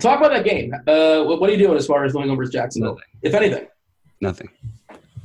[0.00, 0.72] Talk about that game.
[0.86, 3.08] Uh, what, what, are you doing as far as New England versus Jacksonville, Nothing.
[3.22, 3.66] if anything?
[4.20, 4.48] Nothing.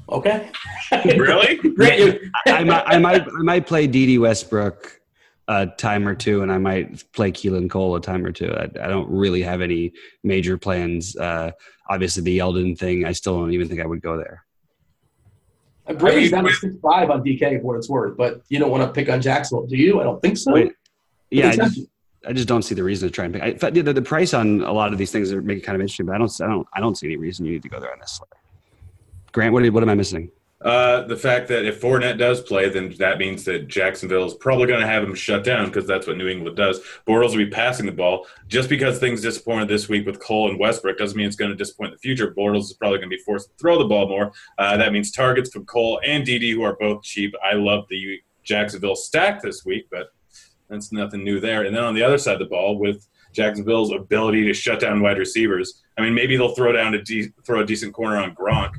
[0.09, 0.49] Okay.
[1.05, 1.55] Really?
[1.75, 2.19] Great.
[2.47, 4.99] I, I might, I might, I might play Dede Westbrook
[5.47, 8.51] a time or two, and I might play Keelan Cole a time or two.
[8.51, 11.15] I, I don't really have any major plans.
[11.15, 11.51] Uh,
[11.89, 14.45] obviously, the Yeldon thing, I still don't even think I would go there.
[15.95, 18.83] Brady's down to six five on DK for what it's worth, but you don't want
[18.83, 19.99] to pick on Jacksonville, do you?
[19.99, 20.53] I don't think so.
[20.53, 20.73] Wait,
[21.31, 21.81] yeah, I just,
[22.27, 23.43] I just don't see the reason to try and pick.
[23.43, 25.75] I, fact, the, the price on a lot of these things are make it kind
[25.75, 27.69] of interesting, but I don't, I don't, I don't see any reason you need to
[27.69, 28.19] go there on this.
[29.31, 30.31] Grant, what, what am I missing?
[30.61, 34.67] Uh, the fact that if Fournette does play, then that means that Jacksonville is probably
[34.67, 36.81] going to have him shut down because that's what New England does.
[37.07, 38.27] Bortles will be passing the ball.
[38.49, 41.55] Just because things disappointed this week with Cole and Westbrook doesn't mean it's going to
[41.55, 42.33] disappoint in the future.
[42.37, 44.33] Bortles is probably going to be forced to throw the ball more.
[44.57, 47.33] Uh, that means targets from Cole and DD, who are both cheap.
[47.41, 50.11] I love the Jacksonville stack this week, but
[50.69, 51.63] that's nothing new there.
[51.63, 55.01] And then on the other side of the ball, with Jacksonville's ability to shut down
[55.01, 58.35] wide receivers, I mean, maybe they'll throw down a de- throw a decent corner on
[58.35, 58.71] Gronk.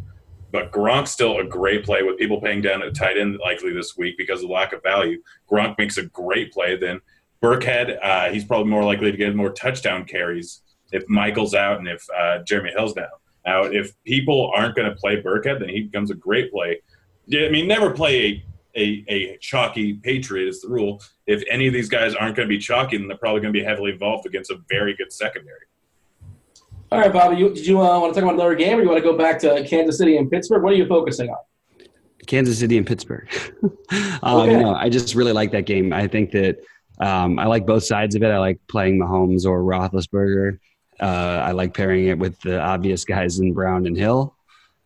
[0.53, 3.97] But Gronk's still a great play with people paying down at tight end likely this
[3.97, 5.23] week because of lack of value.
[5.51, 6.77] Gronk makes a great play.
[6.77, 7.01] Then
[7.43, 11.89] Burkhead, uh, he's probably more likely to get more touchdown carries if Michael's out and
[11.89, 13.07] if uh, Jeremy Hill's down.
[13.47, 16.81] Now, if people aren't going to play Burkhead, then he becomes a great play.
[17.33, 18.45] I mean, never play
[18.77, 21.03] a, a, a chalky Patriot is the rule.
[21.31, 23.59] If any of these guys aren't going to be chalky, then they're probably going to
[23.59, 25.61] be heavily involved against a very good secondary.
[26.91, 28.89] All right, Bobby, you, did you uh, want to talk about another game or you
[28.89, 30.65] want to go back to Kansas City and Pittsburgh?
[30.65, 31.37] What are you focusing on?
[32.27, 33.29] Kansas City and Pittsburgh.
[34.23, 34.57] um, Okay.
[34.57, 35.93] No, I just really like that game.
[35.93, 36.59] I think that
[36.99, 38.31] um, I like both sides of it.
[38.31, 40.59] I like playing Mahomes or Roethlisberger.
[40.99, 44.35] Uh, I like pairing it with the obvious guys in Brown and Hill.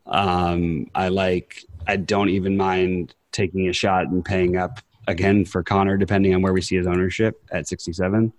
[0.07, 1.57] Um, I like.
[1.87, 6.43] I don't even mind taking a shot and paying up again for Conner, depending on
[6.43, 8.33] where we see his ownership at 67.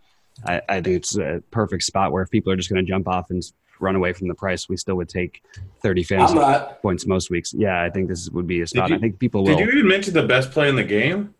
[0.45, 3.07] I, I think it's a perfect spot where if people are just going to jump
[3.07, 3.43] off and
[3.79, 5.43] run away from the price, we still would take
[5.81, 6.81] 30 fantasy not.
[6.81, 7.53] points most weeks.
[7.53, 8.89] Yeah, I think this would be a spot.
[8.89, 9.57] you- I think people will.
[9.57, 11.33] Did you even mention the best play in the game?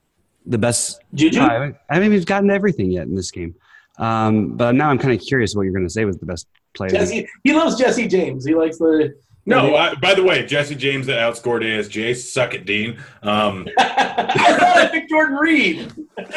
[0.45, 1.01] the best.
[1.13, 1.39] Juju?
[1.39, 3.55] No, I haven't, I haven't even gotten everything yet in this game.
[3.97, 6.47] Um, but now I'm kind of curious what you're going to say was the best
[6.73, 6.89] play.
[6.89, 8.45] Jesse, he loves Jesse James.
[8.45, 9.15] He likes the.
[9.45, 12.15] No, I, by the way, Jesse James that outscored ASJ.
[12.15, 12.97] Suck it, Dean.
[13.21, 15.93] Um, I thought I picked Jordan Reed.
[16.17, 16.27] Damn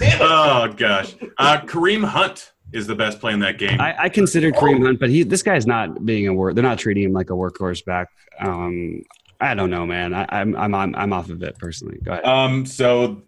[0.00, 0.18] it.
[0.20, 3.80] oh gosh, uh, Kareem Hunt is the best play in that game.
[3.80, 6.54] I, I considered Kareem Hunt, but he this guy's not being a work.
[6.54, 8.08] They're not treating him like a workhorse back.
[8.38, 9.02] Um,
[9.40, 10.12] I don't know, man.
[10.12, 11.98] I, I'm I'm I'm I'm off of it personally.
[12.02, 12.24] Go ahead.
[12.24, 13.22] Um, so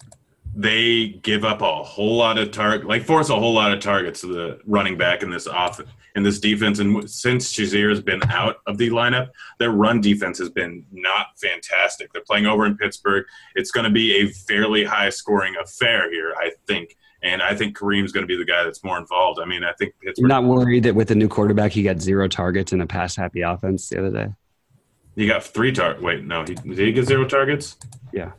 [0.54, 4.22] they give up a whole lot of target, like force a whole lot of targets
[4.22, 5.80] to the running back in this off
[6.16, 6.78] in this defense.
[6.78, 11.26] And since Shazier has been out of the lineup, their run defense has been not
[11.40, 12.12] fantastic.
[12.12, 13.24] They're playing over in Pittsburgh.
[13.54, 16.96] It's going to be a fairly high scoring affair here, I think.
[17.22, 19.40] And I think Kareem's going to be the guy that's more involved.
[19.40, 22.28] I mean, I think You're not worried that with the new quarterback, he got zero
[22.28, 24.34] targets in a pass happy offense the other day.
[25.16, 26.00] He got three targets.
[26.02, 27.76] Wait, no, he, did he get zero targets?
[28.12, 28.32] Yeah,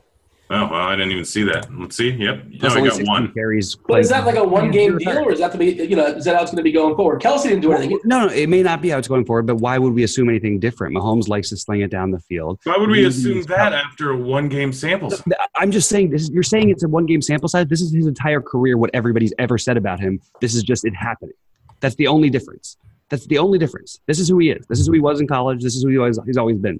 [0.51, 1.67] Oh, well, I didn't even see that.
[1.77, 2.09] Let's see.
[2.09, 2.43] Yep.
[2.47, 3.33] No, That's he only got 16 one.
[3.33, 3.75] carries.
[3.75, 6.07] But is that like a one game deal, or is that to be you know
[6.07, 7.21] is that how it's going to be going forward?
[7.21, 7.99] Kelsey didn't do anything.
[8.03, 10.27] No, no, it may not be how it's going forward, but why would we assume
[10.27, 10.95] anything different?
[10.95, 12.59] Mahomes likes to sling it down the field.
[12.63, 15.11] Why would we Maybe assume he's that after a one game sample?
[15.11, 15.21] size?
[15.55, 16.23] I'm just saying this.
[16.23, 17.67] Is, you're saying it's a one game sample size.
[17.67, 18.75] This is his entire career.
[18.75, 20.19] What everybody's ever said about him.
[20.41, 21.35] This is just it happening.
[21.79, 22.75] That's the only difference.
[23.09, 23.99] That's the only difference.
[24.07, 24.65] This is who he is.
[24.67, 25.61] This is who he was in college.
[25.61, 26.79] This is who he always, he's always been.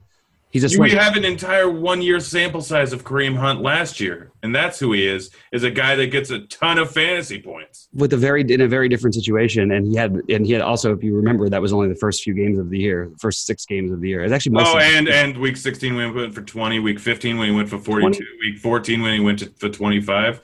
[0.51, 4.31] He's a We have an entire one year sample size of Kareem Hunt last year,
[4.41, 5.29] and that's who he is.
[5.51, 7.87] Is a guy that gets a ton of fantasy points.
[7.93, 10.91] with a very in a very different situation, and he had and he had also,
[10.95, 13.45] if you remember, that was only the first few games of the year, the first
[13.45, 14.23] six games of the year.
[14.23, 14.55] It's actually.
[14.59, 17.69] Oh, and and week sixteen when he went for twenty, week fifteen when he went
[17.69, 20.41] for forty two, week fourteen when he went to, for twenty five.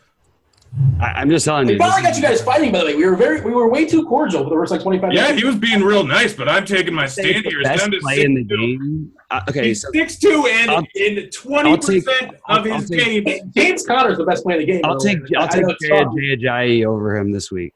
[1.00, 1.80] I, I'm just telling We you.
[1.80, 2.72] finally got you guys fighting.
[2.72, 4.82] By the way, we were very we were way too cordial for the first like
[4.82, 5.14] twenty five.
[5.14, 7.60] Yeah, he was being real nice, but I'm taking my stand the here.
[7.62, 8.48] It's best down to play in the 6'2".
[8.50, 9.12] game.
[9.32, 12.74] Uh, okay, He's so six two and I'll- in twenty I'll percent I'll- of his
[12.74, 13.42] I'll take- games.
[13.56, 14.82] James Conner's the best player in the game.
[14.84, 15.30] I'll take way.
[15.38, 16.36] I'll take know Jay.
[16.38, 17.74] Ajayi over him this week.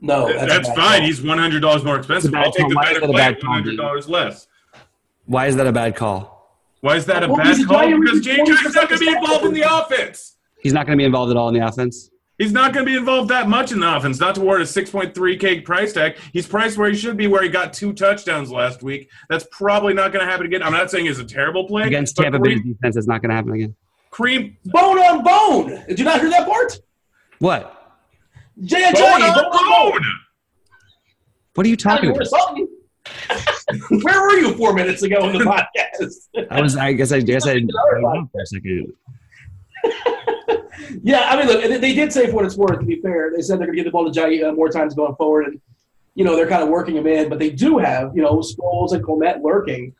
[0.00, 0.76] No, that's, That's, fine.
[1.00, 1.00] call.
[1.02, 2.32] He's one hundred dollars more expensive.
[2.32, 3.62] It's a bad I'll take the Why is better that a play bad call, one
[3.62, 4.46] hundred dollars less.
[5.26, 6.58] Why is that a bad call?
[6.80, 8.00] Why is that a bad he's a guy call?
[8.00, 10.36] Because was Jay Jay's not going to be involved in the offense.
[10.62, 12.10] He's not going to be involved at all in the offense.
[12.38, 14.80] He's not going to be involved that much in the offense, not to warrant a
[14.82, 16.16] 6.3K price tag.
[16.32, 19.10] He's priced where he should be, where he got two touchdowns last week.
[19.28, 20.62] That's probably not going to happen again.
[20.62, 21.82] I'm not saying it's a terrible play.
[21.82, 23.76] Against but Tampa Bay's defense, it's not going to happen again.
[24.08, 25.84] Cream bone on bone.
[25.86, 26.78] Did you not hear that part?
[27.40, 27.76] What?
[28.62, 29.92] Jay bone on bone on bone.
[29.92, 30.12] bone.
[31.54, 32.58] What are you talking Where about?
[34.02, 35.44] Where were you four minutes ago in the
[35.76, 36.46] podcast?
[36.50, 36.76] I was.
[36.76, 37.12] I guess.
[37.12, 37.50] I guess I.
[37.50, 38.92] I Another don't know for a second.
[41.02, 42.80] Yeah, I mean, look, they- they did say for what it's worth.
[42.80, 44.68] To be fair, they said they're going to give the ball to Jai uh, more
[44.68, 45.60] times going forward, and
[46.14, 47.28] you know they're kind of working him in.
[47.28, 49.94] But they do have you know Sproles and Comet lurking.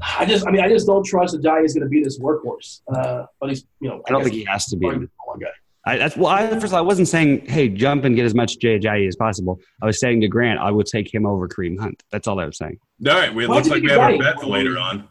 [0.00, 2.18] I just, I mean, I just don't trust that Jai is going to be this
[2.20, 2.80] workhorse.
[2.94, 4.86] Uh, but he's, you know, I don't think he has to be.
[4.86, 5.46] he's one guy.
[5.84, 6.26] I, that's well.
[6.28, 9.06] I, first of all, I wasn't saying, "Hey, jump and get as much Jay Ajayi
[9.08, 12.02] as possible." I was saying to Grant, I would take him over Kareem Hunt.
[12.10, 12.78] That's all I was saying.
[13.06, 15.08] All right, we, it looks like we have our he's bet for later on.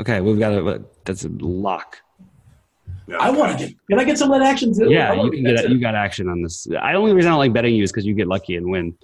[0.00, 0.82] Okay, we've got a.
[1.04, 1.98] That's a lock.
[3.08, 3.16] Yeah.
[3.18, 3.74] I want to get.
[3.90, 4.90] Can I get some of that action too?
[4.90, 5.56] Yeah, you can get.
[5.56, 6.66] that's You got action on this.
[6.80, 8.94] I only reason I don't like betting you is because you get lucky and win.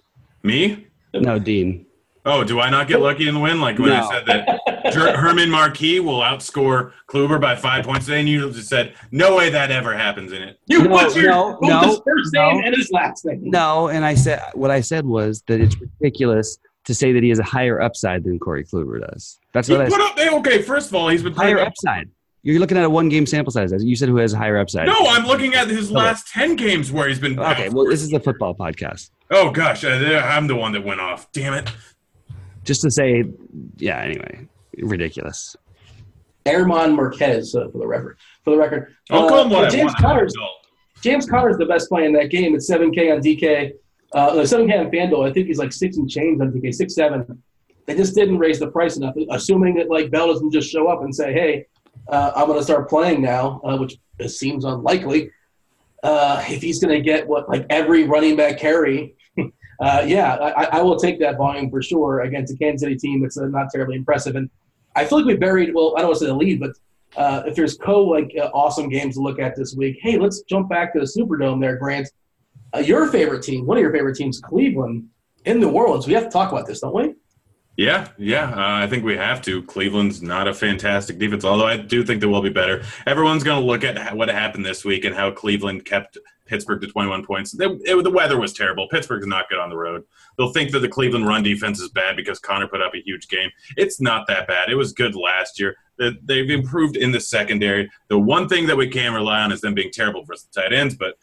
[0.42, 0.86] me.
[1.14, 1.86] No, Dean.
[2.26, 3.61] Oh, do I not get lucky and win?
[3.61, 3.96] Like when No.
[3.96, 8.50] I said that Jer- Germán Márquez will outscore Kluber by five points today, and you
[8.50, 11.70] just said, "No way that ever happens in it." You No, put your no, both
[11.70, 12.50] no, his first no.
[12.52, 13.42] name and his last name.
[13.50, 17.28] No, and I said what I said was that it's ridiculous to say that he
[17.28, 19.38] has a higher upside than Corey Kluber does.
[19.52, 20.28] That's He what I put said.
[20.28, 20.34] up.
[20.40, 22.09] Okay, first of all, he's been Higher up- upside.
[22.45, 23.72] You're looking at a one game sample size.
[23.82, 24.86] You said who has a higher upside.
[24.86, 27.38] No, I'm looking at his last ten games where he's been.
[27.38, 29.11] Okay, well, this is a football podcast.
[29.30, 31.32] Oh gosh, I, I'm the one that went off.
[31.32, 31.70] Damn it.
[32.64, 33.24] Just to say,
[33.78, 33.99] yeah.
[33.99, 34.47] Anyway,
[34.78, 35.57] ridiculous.
[36.47, 38.18] Germán Márquez uh, for the record.
[38.45, 39.97] For the record, I'll Uh, call him what James want.
[39.99, 40.34] Conner's
[41.01, 42.55] James Conner's the best play in that game.
[42.55, 43.72] It's 7K on DK.
[44.14, 45.28] Uh, 7K on FanDuel.
[45.28, 47.42] I think he's like six and change on DK, six seven.
[47.86, 51.03] They just didn't raise the price enough, assuming that like Bell doesn't just show up
[51.03, 51.66] and say, "Hey,
[52.09, 53.96] uh, I'm going to start playing now," uh, which
[54.26, 55.30] seems unlikely.
[56.02, 59.14] Uh, if he's going to get what like every running back carry,
[59.80, 63.22] uh, yeah, I, I will take that volume for sure against a Kansas City team
[63.22, 64.36] that's not terribly impressive.
[64.36, 64.50] And
[64.96, 65.74] I feel like we buried.
[65.74, 66.72] Well, I don't want to say the lead, but
[67.16, 70.42] uh, if there's co like uh, awesome games to look at this week, hey, let's
[70.42, 72.09] jump back to the Superdome there, Grant.
[72.82, 75.09] Your favorite team, one of your favorite teams, Cleveland,
[75.44, 76.07] in New Orleans.
[76.07, 77.14] We have to talk about this, don't we?
[77.76, 79.60] Yeah, yeah, uh, I think we have to.
[79.64, 82.84] Cleveland's not a fantastic defense, although I do think they will be better.
[83.04, 86.16] Everyone's going to look at what happened this week and how Cleveland kept
[86.46, 87.50] Pittsburgh to 21 points.
[87.50, 88.86] They, it, the weather was terrible.
[88.88, 90.04] Pittsburgh's not good on the road.
[90.38, 93.26] They'll think that the Cleveland run defense is bad because Conner put up a huge
[93.26, 93.50] game.
[93.76, 94.70] It's not that bad.
[94.70, 95.74] It was good last year.
[95.98, 97.90] They- They've improved in the secondary.
[98.08, 100.72] The one thing that we can rely on is them being terrible versus the tight
[100.72, 101.14] ends, but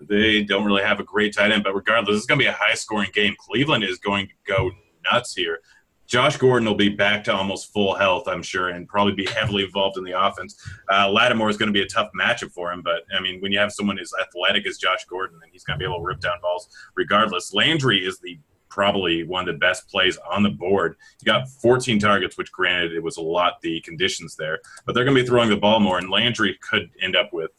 [0.00, 1.64] they don't really have a great tight end.
[1.64, 3.34] But regardless, it's going to be a high scoring game.
[3.40, 4.70] Cleveland is going to go
[5.10, 5.60] nuts here.
[6.06, 9.64] Josh Gordon will be back to almost full health, I'm sure, and probably be heavily
[9.64, 10.56] involved in the offense.
[10.90, 13.52] Uh, Lattimore is going to be a tough matchup for him, but I mean, when
[13.52, 16.04] you have someone as athletic as Josh Gordon, then he's going to be able to
[16.04, 17.52] rip down balls regardless.
[17.52, 18.38] Landry is the
[18.68, 20.96] probably one of the best plays on the board.
[21.18, 25.04] He got 14 targets, which granted it was a lot the conditions there, but they're
[25.04, 27.50] going to be throwing the ball more, and Landry could end up with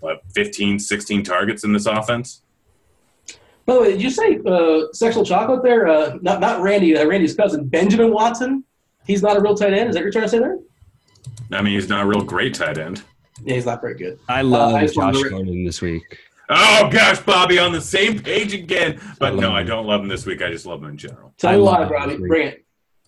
[0.00, 2.42] what, 15, 16 targets in this offense.
[3.68, 5.86] By the way, did you say uh, sexual chocolate there?
[5.86, 8.64] Uh, not not Randy, uh, Randy's cousin, Benjamin Watson.
[9.06, 9.90] He's not a real tight end.
[9.90, 10.56] Is that what you're trying to say there?
[11.52, 13.02] I mean, he's not a real great tight end.
[13.44, 14.18] Yeah, he's not very good.
[14.26, 16.02] I love I Josh wanted to- Gordon this week.
[16.48, 18.98] Oh gosh, Bobby, on the same page again.
[19.18, 20.40] But I love no, I don't love him this week.
[20.40, 21.34] I just love him in general.
[21.36, 21.90] Tell I you why, it.
[21.90, 22.16] Robbie.
[22.16, 22.46] Bring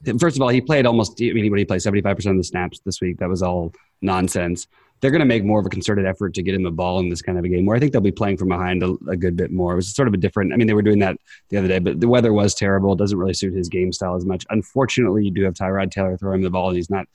[0.05, 0.21] it.
[0.21, 1.19] First of all, he played almost.
[1.23, 3.17] I mean, what he played seventy five percent of the snaps this week.
[3.21, 4.67] That was all nonsense.
[5.01, 7.09] They're going to make more of a concerted effort to get him the ball in
[7.09, 9.17] this kind of a game where I think they'll be playing from behind a, a
[9.17, 9.73] good bit more.
[9.73, 10.53] It was sort of a different.
[10.53, 11.17] I mean, they were doing that
[11.49, 12.93] the other day, but the weather was terrible.
[12.93, 14.45] It doesn't really suit his game style as much.
[14.51, 17.07] Unfortunately, you do have Tyrod Taylor throwing the ball, and he's not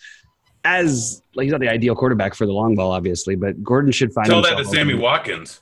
[0.64, 3.36] as like he's not the ideal quarterback for the long ball, obviously.
[3.36, 4.28] But Gordon should find.
[4.28, 5.04] Tell that to Sammy open.
[5.04, 5.62] Watkins.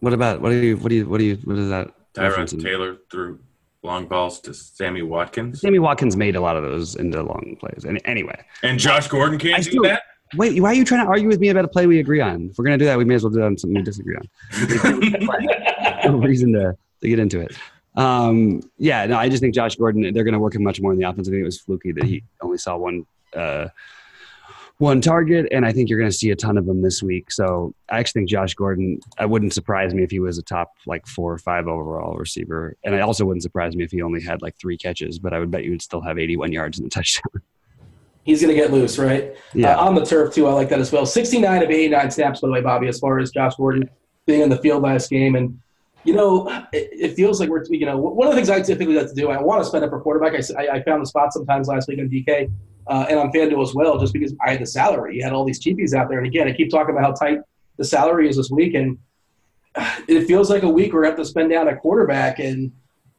[0.00, 1.88] What about what do you what do you what do you what is that?
[2.14, 2.62] Tyrod referencing?
[2.62, 3.38] Taylor threw
[3.82, 5.60] long balls to Sammy Watkins.
[5.62, 7.84] Sammy Watkins made a lot of those into long plays.
[7.86, 10.02] And anyway, And Josh Gordon can't I do still- that?
[10.36, 12.50] Wait, why are you trying to argue with me about a play we agree on?
[12.50, 13.82] If we're going to do that, we may as well do that on something we
[13.82, 14.28] disagree on.
[16.04, 17.56] no reason to, to get into it.
[17.96, 20.92] Um, yeah, no, I just think Josh Gordon, they're going to work him much more
[20.92, 21.28] in the offense.
[21.28, 23.04] I think it was fluky that he only saw one
[23.34, 23.68] uh,
[24.80, 27.30] one target, and I think you're going to see a ton of them this week.
[27.30, 30.72] So I actually think Josh Gordon, I wouldn't surprise me if he was a top
[30.86, 32.76] like four or five overall receiver.
[32.82, 35.38] And I also wouldn't surprise me if he only had like three catches, but I
[35.38, 37.42] would bet you would still have 81 yards in the touchdown.
[38.24, 39.34] He's going to get loose, right?
[39.54, 39.76] Yeah.
[39.76, 40.46] Uh, on the turf, too.
[40.46, 41.06] I like that as well.
[41.06, 43.88] 69 of 89 snaps, by the way, Bobby, as far as Josh Gordon
[44.26, 45.36] being in the field last game.
[45.36, 45.58] And,
[46.04, 48.94] you know, it, it feels like we're, you know, one of the things I typically
[48.94, 50.34] like to do, I want to spend up for quarterback.
[50.34, 52.50] I, I found the spot sometimes last week on DK
[52.86, 55.16] uh, and on FanDuel as well, just because I had the salary.
[55.16, 56.18] You had all these cheapies out there.
[56.18, 57.40] And again, I keep talking about how tight
[57.78, 58.74] the salary is this week.
[58.74, 58.98] And
[59.74, 62.38] uh, it feels like a week where we have to spend down a quarterback.
[62.38, 62.70] And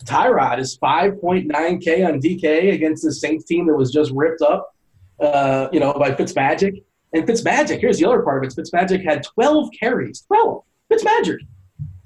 [0.05, 4.75] Tyrod is 5.9K on DK against the Saints team that was just ripped up
[5.21, 6.83] uh, you know, by Fitzmagic.
[7.13, 8.55] And Fitzmagic, here's the other part of it.
[8.55, 10.21] Fitzmagic had 12 carries.
[10.21, 10.63] 12.
[10.91, 11.37] Fitzmagic.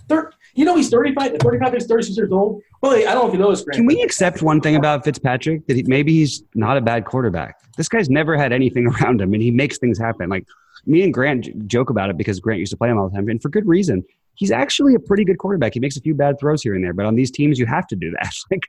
[0.08, 2.62] Thir- you know he's 35, 35, he's 36 years old.
[2.82, 3.78] Well, I don't know if you know this, Grant.
[3.78, 7.60] Can we accept one thing about Fitzpatrick that he, maybe he's not a bad quarterback?
[7.76, 10.30] This guy's never had anything around him, and he makes things happen.
[10.30, 10.46] Like
[10.86, 13.16] me and Grant j- joke about it because Grant used to play him all the
[13.16, 14.04] time, and for good reason.
[14.38, 15.74] He's actually a pretty good quarterback.
[15.76, 17.88] He makes a few bad throws here and there, but on these teams, you have
[17.88, 18.34] to do that.
[18.52, 18.68] Like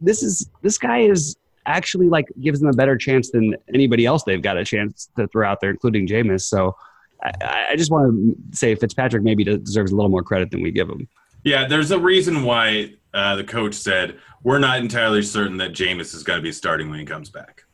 [0.00, 1.36] this is this guy is
[1.66, 5.26] actually like gives them a better chance than anybody else they've got a chance to
[5.28, 6.42] throw out there, including Jameis.
[6.42, 6.76] So
[7.22, 8.12] I, I just want
[8.52, 11.08] to say Fitzpatrick maybe deserves a little more credit than we give him.
[11.42, 16.14] Yeah, there's a reason why uh, the coach said we're not entirely certain that Jameis
[16.14, 17.64] is going to be starting when he comes back.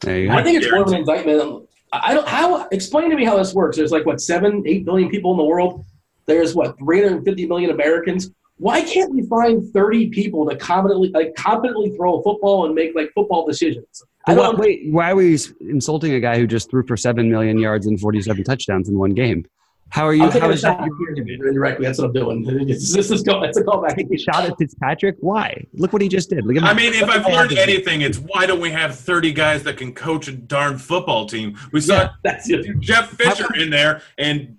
[0.00, 0.34] There you go.
[0.34, 1.68] I think it's more of an indictment.
[1.92, 3.76] I don't how explain to me how this works.
[3.76, 5.84] There's like what seven, eight billion people in the world.
[6.26, 8.30] There's what 350 million Americans.
[8.62, 12.94] Why can't we find 30 people to competently like competently throw a football and make
[12.94, 14.04] like football decisions?
[14.28, 14.56] I don't.
[14.56, 17.98] wait, why are we insulting a guy who just threw for seven million yards and
[17.98, 19.46] forty-seven touchdowns in one game?
[19.92, 20.22] How are you?
[20.22, 20.88] I'm taking How a is shot that?
[20.98, 21.84] here indirectly.
[21.84, 22.46] That's what I'm doing.
[22.70, 23.42] It's, this is go.
[23.42, 23.98] It's a callback.
[24.18, 25.16] Shot at Fitzpatrick?
[25.20, 25.66] Why?
[25.74, 26.46] Look what he just did.
[26.46, 29.62] Look at I mean, if I've learned anything, it's why don't we have 30 guys
[29.64, 31.58] that can coach a darn football team?
[31.72, 32.50] We saw Yeah, that's.
[32.80, 34.56] Jeff Fisher in there, and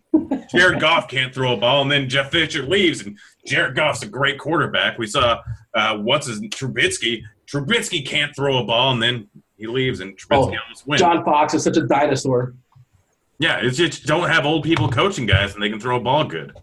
[0.51, 3.17] Jared Goff can't throw a ball, and then Jeff Fisher leaves, and
[3.47, 4.99] Jared Goff's a great quarterback.
[4.99, 5.39] We saw
[5.73, 7.23] uh, what's his Trubisky.
[7.47, 9.27] Trubisky can't throw a ball, and then
[9.57, 11.01] he leaves, and Trubisky Oh, almost wins.
[11.01, 12.53] John Fox is such a dinosaur.
[13.43, 16.23] Yeah, it's just don't have old people coaching guys, and they can throw a ball
[16.23, 16.57] good.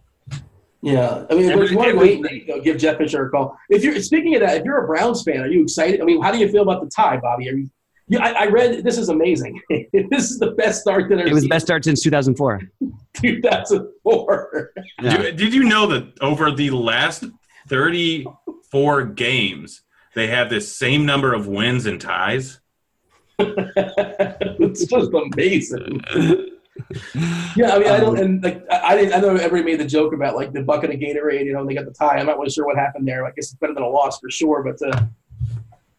[0.80, 3.26] Yeah, I mean, It if you want to wait, and, you know, give Jeff Fisher
[3.26, 3.54] a call.
[3.68, 6.00] If you're speaking of that, if you're a Browns fan, are you excited?
[6.00, 7.50] I mean, how do you feel about the tie, Bobby?
[7.50, 7.68] Are you?
[8.08, 9.60] Yeah, I, I read this is amazing.
[9.92, 12.62] this is the best start that I've it was the best start since 2004.
[13.12, 14.72] 2004.
[15.02, 15.16] Yeah.
[15.18, 17.24] Do- Did you know that over the last
[17.68, 19.82] 34 games,
[20.14, 22.58] they have this same number of wins and ties?
[23.38, 26.00] it's just amazing.
[27.56, 29.88] Yeah, I mean, I don't, and like, I, I didn't, I know everybody made the
[29.88, 32.16] joke about like the bucket of Gatorade, you know, and they got the tie.
[32.16, 33.26] I'm not really sure what happened there.
[33.26, 35.04] I guess it's better than a loss for sure, but uh,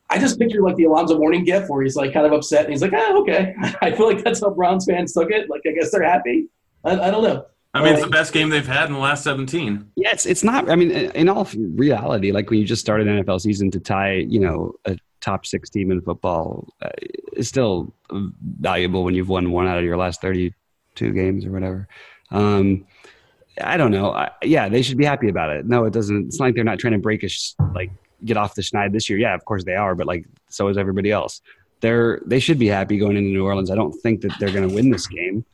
[0.09, 2.73] I just picture like the Alonzo Mourning gif where he's like kind of upset and
[2.73, 3.55] he's like, ah, okay.
[3.81, 5.49] I feel like that's how Browns fans took it.
[5.49, 6.47] Like, I guess they're happy.
[6.83, 7.45] I, I don't know.
[7.73, 9.91] I mean, it's the best game they've had in the last 17.
[9.95, 10.69] Yeah, it's, it's not.
[10.69, 14.15] I mean, in all reality, like when you just started an NFL season to tie,
[14.15, 16.89] you know, a top six team in football uh,
[17.33, 17.93] is still
[18.59, 20.19] valuable when you've won one out of your last
[20.95, 21.87] 32 games or whatever.
[22.29, 22.85] Um,
[23.61, 24.11] I don't know.
[24.11, 25.65] I, yeah, they should be happy about it.
[25.65, 26.27] No, it doesn't.
[26.27, 27.91] It's not like they're not trying to break a sh- like
[28.23, 29.19] get off the schneid this year.
[29.19, 31.41] Yeah, of course they are, but like so is everybody else.
[31.81, 33.69] They're they should be happy going into New Orleans.
[33.69, 35.45] I don't think that they're going to win this game.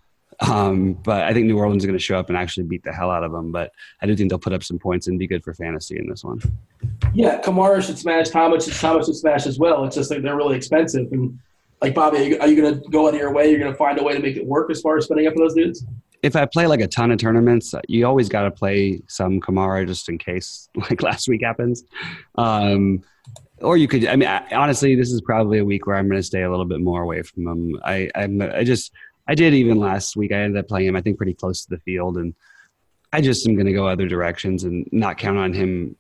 [0.41, 2.93] Um, but I think New Orleans is going to show up and actually beat the
[2.93, 3.51] hell out of them.
[3.51, 3.71] But
[4.03, 6.23] I do think they'll put up some points and be good for fantasy in this
[6.23, 6.39] one.
[7.11, 8.29] Yeah, Kamara should smash.
[8.29, 9.83] Thomas, Thomas should smash as well.
[9.85, 11.11] It's just like they're really expensive.
[11.11, 11.39] And
[11.82, 13.49] like, Bobby, are you, are you going to go out of your way?
[13.49, 15.34] You're going to find a way to make it work as far as spending up
[15.34, 15.86] for those dudes?
[16.23, 19.86] If I play like a ton of tournaments, you always got to play some Kamara
[19.86, 21.84] just in case, like last week happens.
[22.36, 23.03] Um,
[23.61, 24.05] or you could.
[24.05, 26.49] I mean, I, honestly, this is probably a week where I'm going to stay a
[26.49, 27.80] little bit more away from him.
[27.84, 28.41] I, I'm.
[28.41, 28.91] I just.
[29.28, 30.32] I did even last week.
[30.32, 30.95] I ended up playing him.
[30.95, 32.34] I think pretty close to the field, and
[33.11, 35.95] I just am going to go other directions and not count on him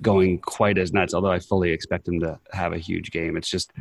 [0.00, 1.14] going quite as nuts.
[1.14, 3.36] Although I fully expect him to have a huge game.
[3.36, 3.72] It's just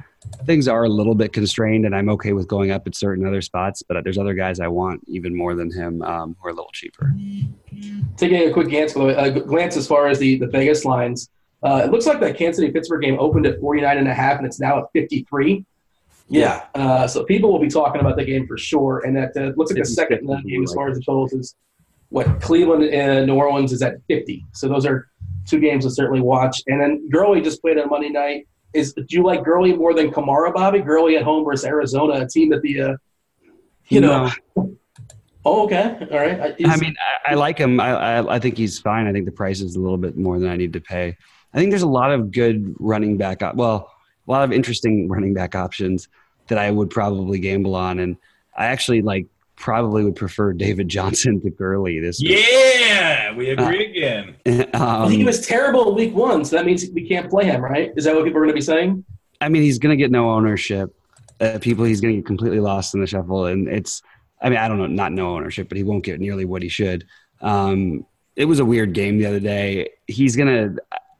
[0.46, 3.42] things are a little bit constrained, and I'm okay with going up at certain other
[3.42, 3.84] spots.
[3.88, 6.72] But there's other guys I want even more than him um, who are a little
[6.74, 7.14] cheaper.
[8.18, 11.30] Taking a quick glance, uh, glance as far as the, the Vegas lines,
[11.64, 14.38] uh, it looks like that Kansas City Pittsburgh game opened at 49 and a half,
[14.38, 15.66] and it's now at 53.
[16.32, 16.64] Yeah.
[16.74, 19.04] Uh, so people will be talking about the game for sure.
[19.06, 21.34] And that uh, looks like the second in that game as far as the totals
[21.34, 21.56] is
[22.08, 24.46] what Cleveland and New Orleans is at 50.
[24.54, 25.11] So those are
[25.48, 26.62] two games to certainly watch.
[26.68, 28.48] And then Gurley just played on Monday night.
[28.74, 30.80] Is do you like Gurley more than Kamara, Bobby?
[30.80, 32.96] Gurley at home versus Arizona, a team that the uh,
[33.90, 34.30] you know.
[35.44, 36.56] Oh, okay, all right.
[36.66, 37.80] I mean, I, I like him.
[37.80, 39.08] I, I I think he's fine.
[39.08, 41.18] I think the price is a little bit more than I need to pay.
[41.54, 43.42] I think there's a lot of good running back.
[43.42, 43.92] Op- well,
[44.28, 46.08] a lot of interesting running back options
[46.48, 48.16] that I would probably gamble on, and
[48.56, 49.26] I actually like
[49.62, 52.46] probably would prefer David Johnson to Gurley this week.
[52.50, 54.36] Yeah, we agree again.
[54.74, 57.62] Well, he um, was terrible in week one, so that means we can't play him,
[57.62, 57.92] right?
[57.96, 59.06] Is that what people are going to be saying?
[59.40, 60.94] I mean, he's going to get no ownership.
[61.40, 64.02] Uh, people, he's going to get completely lost in the shuffle, and it's.
[64.42, 66.70] I mean, I don't know, not no ownership, but he won't get nearly what he
[66.70, 67.06] should.
[67.42, 68.06] Um,
[68.36, 69.90] it was a weird game the other day.
[70.08, 70.76] He's gonna.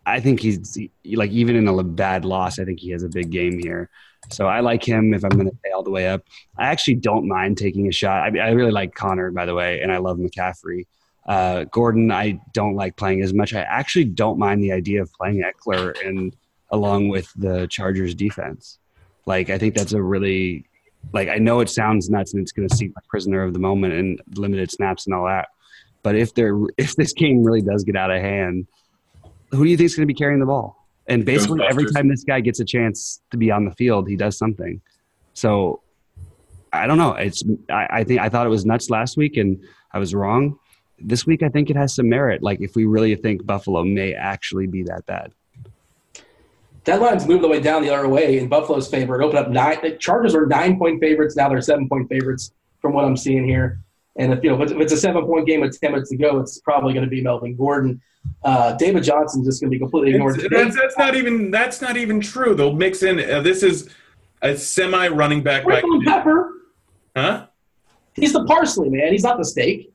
[0.06, 2.58] I think he's like even in a bad loss.
[2.58, 3.90] I think he has a big game here.
[4.30, 6.24] So I like him if I'm going to pay all the way up.
[6.58, 8.36] I actually don't mind taking a shot.
[8.36, 10.86] I, I really like Conner, by the way, and I love McCaffrey.
[11.26, 13.54] Uh, Gordon, I don't like playing as much.
[13.54, 16.36] I actually don't mind the idea of playing Ekeler and
[16.72, 18.80] along with the Chargers defense.
[19.26, 20.66] Like I think that's a really
[21.14, 23.60] like I know it sounds nuts and it's going to seem like prisoner of the
[23.60, 25.50] moment and limited snaps and all that.
[26.04, 28.68] But if there if this game really does get out of hand,
[29.52, 30.81] who do you think is going to be carrying the ball?
[31.12, 34.16] And basically, every time this guy gets a chance to be on the field, he
[34.16, 34.82] does something.
[35.34, 35.82] So
[36.72, 37.14] I don't know.
[37.14, 40.58] It's I, I think I thought it was nuts last week, and I was wrong.
[41.00, 42.42] This week, I think it has some merit.
[42.42, 45.34] Like if we really think Buffalo may actually be that bad.
[46.86, 49.20] That line's moving the way down the other way in Buffalo's favor.
[49.20, 49.80] It opened up nine.
[49.84, 51.36] The Chargers were nine point favorites.
[51.36, 53.80] Now they're seven point favorites from what I'm seeing here.
[54.18, 56.40] And if you know if it's a seven point game with ten minutes to go,
[56.40, 58.02] it's probably going to be Melvin Gordon.
[58.44, 60.40] Uh, David Johnson's just going to be completely ignored.
[60.52, 62.54] That's, that's, not even that's not even true.
[62.54, 63.20] They'll mix in.
[63.20, 63.90] Uh, this is
[64.42, 65.66] a semi running back.
[65.66, 66.54] By, Pepper.
[67.16, 67.48] Huh?
[68.16, 69.12] He's the parsley man.
[69.12, 69.94] He's not the steak.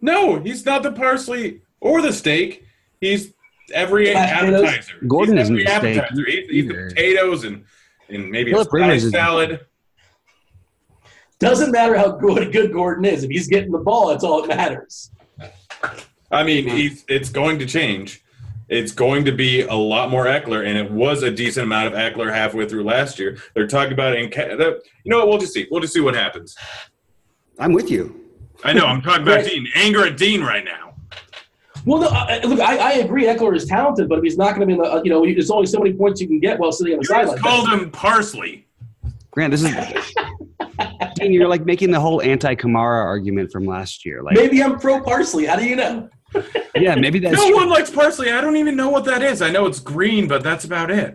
[0.00, 2.64] No, he's not the parsley or the steak.
[3.00, 3.32] He's
[3.72, 4.94] every appetizer.
[5.06, 6.06] Gordon he's isn't appetizer.
[6.14, 7.64] Steak he's, he's potatoes and
[8.08, 9.60] and maybe Philip a salad.
[11.38, 13.24] Doesn't matter how good good Gordon is.
[13.24, 15.10] If he's getting the ball, that's all that matters.
[16.30, 18.22] I mean, he's, it's going to change.
[18.68, 21.92] It's going to be a lot more Ekeler, and it was a decent amount of
[21.94, 23.38] Ekeler halfway through last year.
[23.54, 24.60] They're talking about it in.
[25.04, 25.28] You know what?
[25.28, 25.66] We'll just see.
[25.70, 26.54] We'll just see what happens.
[27.58, 28.28] I'm with you.
[28.64, 28.84] I know.
[28.84, 29.68] I'm talking about Dean.
[29.74, 30.94] Anger at Dean right now.
[31.86, 33.24] Well, no, I, look, I, I, agree.
[33.24, 35.24] Ekeler is talented, but if he's not going to be in the, uh, you know,
[35.24, 37.38] there's only so many points you can get while sitting on the sideline.
[37.38, 38.67] Called him parsley.
[39.38, 39.72] Grant, this is
[41.14, 41.32] Dean.
[41.32, 44.20] You're like making the whole anti-Kamara argument from last year.
[44.20, 45.46] Like maybe I'm pro parsley.
[45.46, 46.08] How do you know?
[46.74, 47.36] yeah, maybe that's.
[47.36, 47.54] No true.
[47.54, 48.32] one likes parsley.
[48.32, 49.40] I don't even know what that is.
[49.40, 51.14] I know it's green, but that's about it.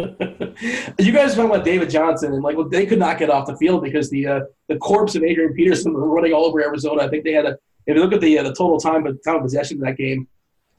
[0.98, 3.56] you guys went with David Johnson, and like well, they could not get off the
[3.58, 7.04] field because the uh, the corpse of Adrian Peterson were running all over Arizona.
[7.04, 7.56] I think they had a.
[7.86, 9.96] If you look at the uh, the total time but time of possession in that
[9.96, 10.26] game,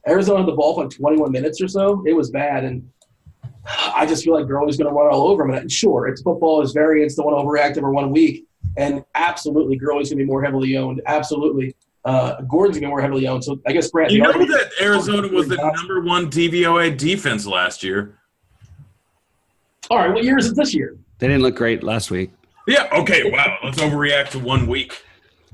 [0.06, 2.04] Arizona had the ball for like 21 minutes or so.
[2.06, 2.86] It was bad, and
[3.64, 5.54] I just feel like Gurley's going to run all over him.
[5.54, 8.46] And sure, it's football is variance to one overreactive or one week,
[8.76, 11.00] and absolutely Gurley's going to be more heavily owned.
[11.06, 11.74] Absolutely.
[12.04, 13.44] Uh, Gordon's gonna be more heavily owned.
[13.44, 14.10] So I guess Brad.
[14.10, 18.18] You know that Arizona was the number one DVOA defense last year.
[19.88, 20.96] All right, what year is it this year?
[21.18, 22.32] They didn't look great last week.
[22.66, 22.88] Yeah.
[22.92, 23.30] Okay.
[23.30, 23.58] Wow.
[23.62, 25.00] Let's overreact to one week.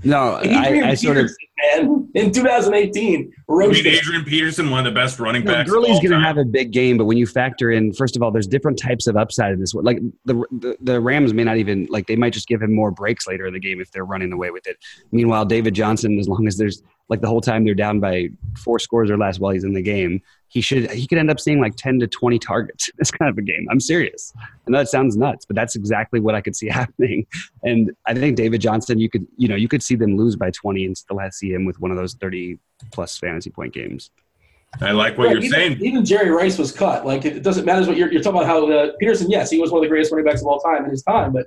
[0.05, 1.31] No, I, I sort of
[1.77, 3.33] man in 2018.
[3.49, 3.87] Roasted.
[3.87, 5.71] I mean, Adrian Peterson, one of the best running no, backs.
[5.71, 8.31] Gurley's going to have a big game, but when you factor in, first of all,
[8.31, 9.75] there's different types of upside in this.
[9.75, 9.85] one.
[9.85, 12.91] Like the, the the Rams may not even like they might just give him more
[12.91, 14.77] breaks later in the game if they're running away with it.
[15.13, 18.79] Meanwhile, David Johnson, as long as there's like the whole time they're down by four
[18.79, 21.61] scores or less while he's in the game, he should he could end up seeing
[21.61, 23.67] like 10 to 20 targets in this kind of a game.
[23.71, 24.33] I'm serious.
[24.37, 27.27] I know that sounds nuts, but that's exactly what I could see happening.
[27.63, 30.51] And I think David Johnson, you could you know you could see them lose by
[30.51, 32.59] 20 and still see him with one of those 30
[32.93, 34.11] plus fantasy point games.
[34.81, 35.79] I like what you're even, saying.
[35.81, 37.07] Even Jerry Rice was cut.
[37.07, 38.47] Like it doesn't matter what you're, you're talking about.
[38.47, 40.85] How uh, Peterson, yes, he was one of the greatest running backs of all time
[40.85, 41.47] in his time, but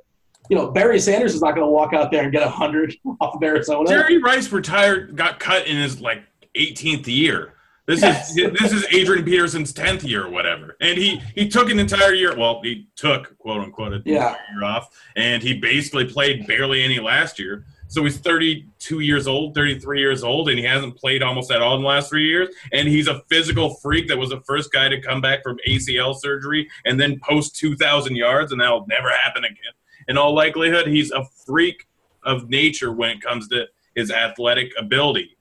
[0.50, 2.96] you know, Barry Sanders is not going to walk out there and get a hundred
[3.22, 3.88] off of Arizona.
[3.88, 6.24] Jerry Rice retired, got cut in his like
[6.56, 7.54] 18th year.
[7.86, 8.36] This yes.
[8.38, 12.14] is this is Adrian Peterson's 10th year or whatever, and he he took an entire
[12.14, 12.36] year.
[12.36, 14.36] Well, he took quote unquote a yeah.
[14.52, 17.66] year off, and he basically played barely any last year.
[17.92, 21.76] So he's 32 years old, 33 years old, and he hasn't played almost at all
[21.76, 22.50] in the last three years.
[22.72, 26.16] And he's a physical freak that was the first guy to come back from ACL
[26.16, 29.74] surgery and then post 2,000 yards, and that'll never happen again
[30.08, 31.88] in all likelihood, he's a freak
[32.24, 33.66] of nature when it comes to
[33.96, 35.38] his athletic ability.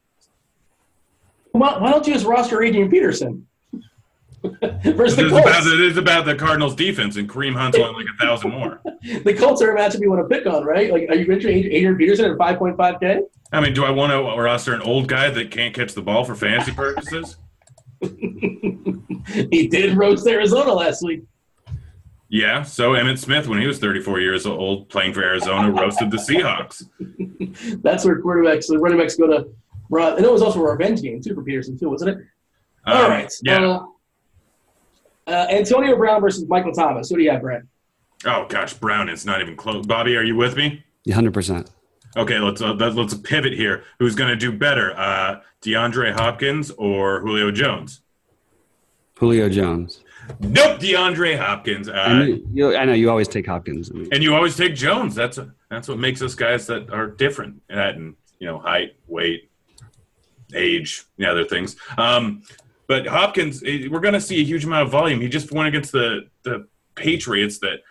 [1.52, 3.46] Why, why don't you just roster Adrian Peterson?
[4.82, 5.46] Versus the Colts.
[5.46, 8.80] About, it is about the Cardinals' defense, and Kareem Hunt's on like a thousand more.
[9.02, 10.90] the Colts are a matchup you want to pick on, right?
[10.90, 13.20] Like, are you interested in Adrian Peterson at 5.5K?
[13.52, 16.24] I mean, do I want to roster an old guy that can't catch the ball
[16.24, 17.36] for fantasy purposes?
[18.00, 21.22] he did roast Arizona last week.
[22.30, 26.16] Yeah, so Emmitt Smith, when he was 34 years old, playing for Arizona, roasted the
[26.16, 26.84] Seahawks.
[27.82, 29.48] That's where quarterbacks, the running backs go to
[29.90, 30.16] run.
[30.16, 32.26] And it was also a revenge game, too, for Peterson, too, wasn't it?
[32.86, 33.30] Um, All right.
[33.42, 33.66] Yeah.
[33.66, 33.86] Uh,
[35.30, 37.08] uh, Antonio Brown versus Michael Thomas.
[37.08, 37.66] Who do you have, Brent?
[38.26, 39.86] Oh, gosh, Brown is not even close.
[39.86, 40.84] Bobby, are you with me?
[41.06, 41.68] 100%.
[42.16, 43.84] Okay, let's uh, let's pivot here.
[44.00, 48.00] Who's going to do better, uh, DeAndre Hopkins or Julio Jones?
[49.16, 50.02] Julio Jones.
[50.40, 51.88] Nope, DeAndre Hopkins.
[51.88, 55.14] Uh, I, know, you, I know you always take Hopkins, and you always take Jones.
[55.14, 59.48] That's a, that's what makes us guys that are different at you know height, weight,
[60.52, 61.76] age, the other things.
[61.96, 62.42] Um,
[62.90, 65.20] but Hopkins, eh, we're going to see a huge amount of volume.
[65.20, 66.66] He just went against the the
[66.96, 67.82] Patriots that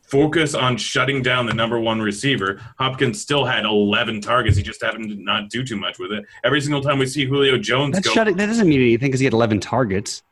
[0.00, 2.58] focus on shutting down the number one receiver.
[2.78, 4.56] Hopkins still had 11 targets.
[4.56, 6.24] He just happened to not do too much with it.
[6.44, 9.20] Every single time we see Julio Jones That's go, shutting, that doesn't mean anything because
[9.20, 10.22] he had 11 targets.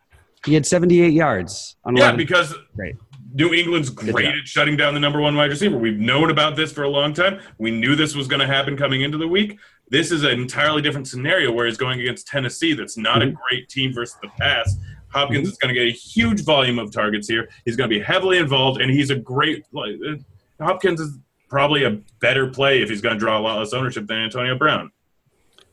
[0.46, 1.76] He had 78 yards.
[1.84, 2.96] On yeah, because Great.
[3.34, 5.76] New England's great at shutting down the number one wide receiver.
[5.76, 7.40] We've known about this for a long time.
[7.58, 9.58] We knew this was going to happen coming into the week.
[9.88, 12.72] This is an entirely different scenario where he's going against Tennessee.
[12.72, 13.30] That's not mm-hmm.
[13.30, 14.76] a great team versus the pass.
[15.08, 15.52] Hopkins mm-hmm.
[15.52, 17.48] is going to get a huge volume of targets here.
[17.64, 19.64] He's going to be heavily involved, and he's a great.
[19.72, 20.16] Like, uh,
[20.64, 21.18] Hopkins is
[21.48, 24.58] probably a better play if he's going to draw a lot less ownership than Antonio
[24.58, 24.90] Brown.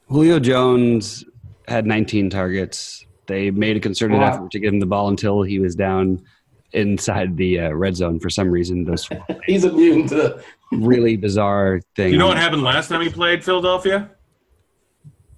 [0.07, 1.26] Julio Jones
[1.68, 3.05] had 19 targets.
[3.26, 4.34] They made a concerted wow.
[4.34, 6.24] effort to give him the ball until he was down
[6.74, 8.84] inside the uh, red zone for some reason.
[8.84, 9.07] Those
[9.45, 10.43] he's immune to
[10.82, 12.11] really bizarre thing.
[12.11, 14.09] You know what happened last time he played Philadelphia?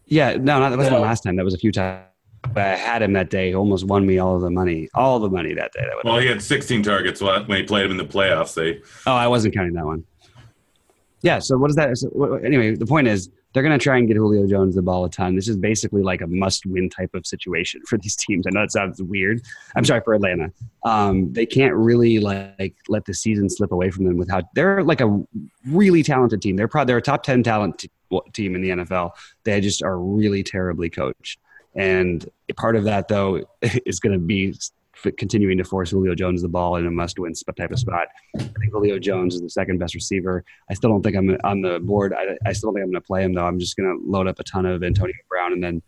[0.05, 1.01] Yeah, no, not, that wasn't no.
[1.01, 1.35] last time.
[1.35, 2.05] That was a few times.
[2.53, 3.53] But I had him that day.
[3.53, 5.81] Almost won me all of the money, all the money that day.
[5.81, 8.53] That well, he had 16 targets when he played him in the playoffs.
[8.53, 8.81] They.
[9.07, 10.03] Oh, I wasn't counting that one.
[11.21, 11.39] Yeah.
[11.39, 11.97] So what is that?
[11.97, 15.05] So, anyway, the point is they're going to try and get Julio Jones the ball
[15.05, 15.33] a ton.
[15.33, 18.45] This is basically like a must-win type of situation for these teams.
[18.45, 19.41] I know that sounds weird.
[19.77, 20.51] I'm sorry for Atlanta.
[20.83, 24.53] Um, they can't really like let the season slip away from them without.
[24.55, 25.23] They're like a
[25.65, 26.57] really talented team.
[26.57, 27.89] They're probably they're a top ten talent t-
[28.33, 29.11] team in the NFL.
[29.45, 31.39] They just are really terribly coached.
[31.75, 33.45] And part of that, though,
[33.85, 34.53] is going to be
[35.17, 38.07] continuing to force Julio Jones the ball in a must-win type of spot.
[38.35, 40.43] I think Julio Jones is the second best receiver.
[40.69, 42.13] I still don't think I'm on the board.
[42.13, 43.45] I, I still don't think I'm going to play him though.
[43.45, 45.81] I'm just going to load up a ton of Antonio Brown and then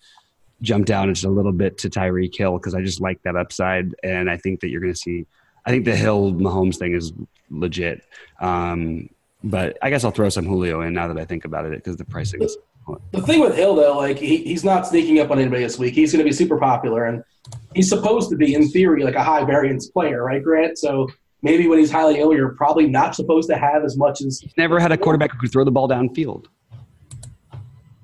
[0.61, 3.93] jump down just a little bit to Tyreek Hill because I just like that upside,
[4.03, 5.25] and I think that you're going to see.
[5.65, 7.13] I think the Hill Mahomes thing is
[7.49, 8.03] legit.
[8.39, 9.09] Um,
[9.43, 11.97] but I guess I'll throw some Julio in now that I think about it because
[11.97, 12.57] the pricing is
[13.11, 15.93] the thing with Hill, though, like he, he's not sneaking up on anybody this week.
[15.93, 17.23] He's going to be super popular, and
[17.75, 20.77] he's supposed to be, in theory, like a high variance player, right, Grant?
[20.77, 21.09] So
[21.41, 24.39] maybe when he's highly ill, you're probably not supposed to have as much as.
[24.39, 26.45] He's never had a quarterback who could throw the ball downfield.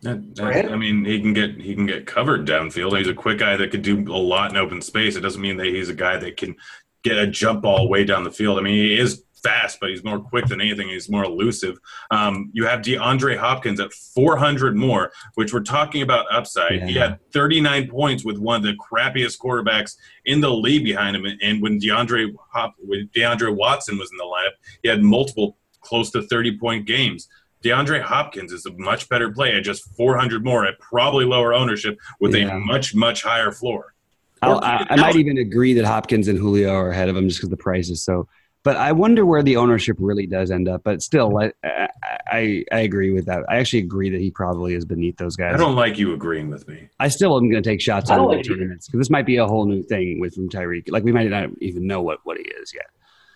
[0.02, 2.98] That, that, I mean, he can get he can get covered downfield.
[2.98, 5.16] He's a quick guy that could do a lot in open space.
[5.16, 6.58] It doesn't mean that he's a guy that can
[7.04, 8.60] get a jump ball way down the field.
[8.60, 10.90] I mean, he is fast, but he's more quick than anything.
[10.90, 11.78] He's more elusive.
[12.10, 16.80] Um, you have DeAndre Hopkins at 400 more, which we're talking about upside.
[16.80, 16.88] Yeah.
[16.88, 21.26] He had 39 points with one of the crappiest quarterbacks in the league behind him.
[21.42, 26.10] And when DeAndre Hop, when DeAndre Watson was in the lineup, he had multiple close
[26.12, 27.28] to 30 point games.
[27.64, 31.98] DeAndre Hopkins is a much better play at just 400 more at probably lower ownership
[32.20, 32.56] with yeah.
[32.56, 33.94] a much, much higher floor.
[34.42, 37.50] I, I might even agree that Hopkins and Julio are ahead of him just because
[37.50, 38.28] the price is so
[38.64, 40.84] but I wonder where the ownership really does end up.
[40.84, 43.44] But still, I, I, I agree with that.
[43.50, 45.54] I actually agree that he probably is beneath those guys.
[45.54, 46.88] I don't like you agreeing with me.
[47.00, 49.46] I still am going to take shots on like tournaments because this might be a
[49.46, 50.90] whole new thing with from Tyreek.
[50.90, 52.88] Like we might not even know what, what he is yet.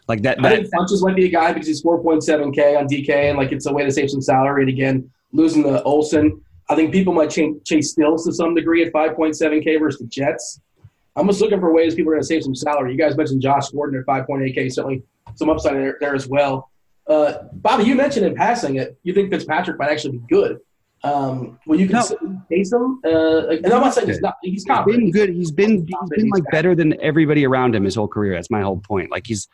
[0.08, 0.44] Like that.
[0.44, 3.66] I think Funchess might be a guy because he's 4.7k on DK and like it's
[3.66, 4.62] a way to save some salary.
[4.62, 8.86] And again, losing the Olsen, I think people might chase, chase Stills to some degree
[8.86, 10.62] at 5.7k versus the Jets.
[11.18, 12.94] I'm just looking for ways people are going to save some salary.
[12.94, 14.72] You guys mentioned Josh Gordon at 5.8k.
[14.72, 15.04] Certainly
[15.36, 16.70] some upside there, there as well.
[17.08, 20.60] Uh, Bobby, you mentioned in passing it, you think Fitzpatrick might actually be good.
[21.04, 22.44] Um, well, you can no.
[22.50, 23.02] him.
[23.06, 24.36] uh, and I'm not saying he's not.
[24.42, 25.30] He's, he's been good.
[25.30, 28.34] He's been he's been like better than everybody around him his whole career.
[28.34, 29.12] That's my whole point.
[29.12, 29.48] Like he's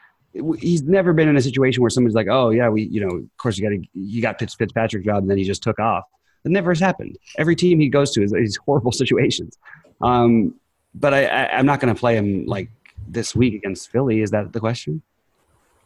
[0.58, 3.38] he's never been in a situation where somebody's like, oh yeah, we you know, of
[3.38, 6.06] course you got to you got Fitz, Fitzpatrick job, and then he just took off.
[6.46, 7.18] It never has happened.
[7.38, 9.58] Every team he goes to is these horrible situations.
[10.02, 10.56] Um,
[10.96, 12.70] but I, I I'm not going to play him like
[13.08, 14.22] this week against Philly.
[14.22, 15.02] Is that the question?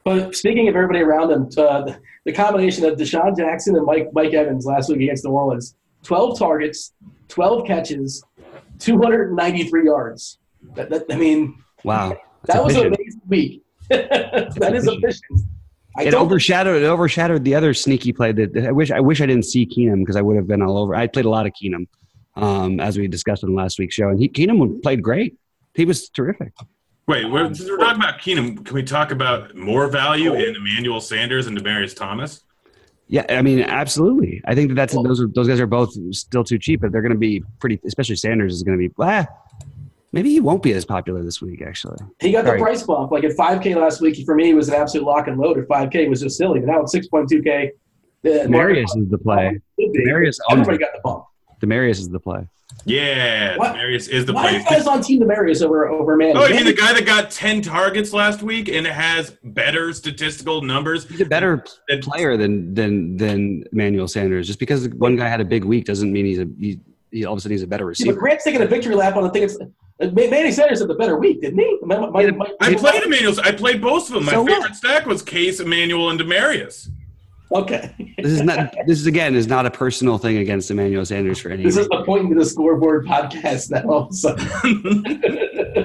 [0.08, 4.08] But speaking of everybody around them, uh, the, the, combination of DeSean Jackson and Mike
[4.14, 6.94] Mike Evans last week against New Orleans, 12 targets,
[7.28, 8.24] 12 catches,
[8.80, 10.40] 293 yards.
[10.76, 13.64] That, that, I mean, wow, that was an amazing week.
[13.90, 15.42] that is efficient.
[15.98, 19.26] I it overshadowed it overshadowed the other sneaky play that I wish I wish I
[19.26, 20.96] didn't see Keenum because I would have been all over.
[20.96, 21.86] I played a lot of Keenum,
[22.38, 25.38] um, as we discussed in last week's show, and he, Keenum played great.
[25.74, 26.54] He was terrific.
[27.08, 28.66] Wait, we're, we're talking about Keenum.
[28.66, 32.44] Can we talk about more value in Emmanuel Sanders and Demaryius Thomas?
[33.08, 34.42] Yeah, I mean, absolutely.
[34.44, 37.02] I think that that's those are those guys are both still too cheap, but they're
[37.02, 37.80] going to be pretty.
[37.86, 38.94] Especially Sanders is going to be.
[39.00, 39.26] Ah,
[40.12, 41.62] maybe he won't be as popular this week.
[41.62, 42.62] Actually, he got the right.
[42.62, 43.14] price bump.
[43.14, 45.58] Like at 5K last week, for me, it was an absolute lock and load.
[45.58, 46.60] At 5K, was just silly.
[46.60, 49.58] But now at 6.2K, Marius is the play.
[49.78, 51.24] Marius, everybody got the bump.
[51.62, 52.48] Demaryius is the play.
[52.86, 53.76] Yeah, what?
[53.76, 54.52] Demaryius is the Why play.
[54.54, 56.36] Why you guys on Team Demaryius over over man?
[56.36, 60.62] Oh, I mean the guy that got ten targets last week and has better statistical
[60.62, 61.08] numbers.
[61.08, 64.48] He's a better than, player than than than Emmanuel Sanders.
[64.48, 66.80] Just because one guy had a big week doesn't mean he's a he,
[67.12, 68.10] he all of a sudden he's a better receiver.
[68.10, 69.44] Yeah, but Grant's taking a victory lap on the thing.
[69.44, 71.80] It's, uh, Manny Sanders had the better week, didn't he?
[71.82, 73.34] My, my, my, I played Emmanuel.
[73.44, 74.26] I played both of them.
[74.26, 74.76] My so favorite what?
[74.76, 76.90] stack was Case, Emmanuel, and Demaryius.
[77.52, 77.94] Okay.
[78.18, 78.74] this is not.
[78.86, 81.64] This is again is not a personal thing against Emmanuel Sanders for any.
[81.64, 84.10] This is the point of the scoreboard podcast now.
[84.18, 84.36] So.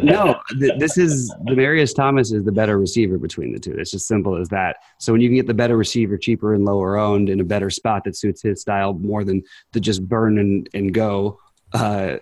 [0.02, 3.72] no, th- this is Demaryius Thomas is the better receiver between the two.
[3.72, 4.76] It's just simple as that.
[4.98, 7.70] So when you can get the better receiver cheaper and lower owned in a better
[7.70, 9.42] spot that suits his style more than
[9.72, 11.38] to just burn and, and go,
[11.74, 12.16] uh,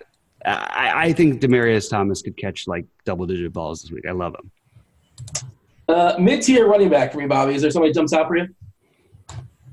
[0.45, 4.05] I, I think Demaryius Thomas could catch like double digit balls this week.
[4.07, 4.51] I love him.
[5.89, 7.55] Uh, Mid tier running back for me, Bobby.
[7.55, 8.49] Is there somebody jumps out for you?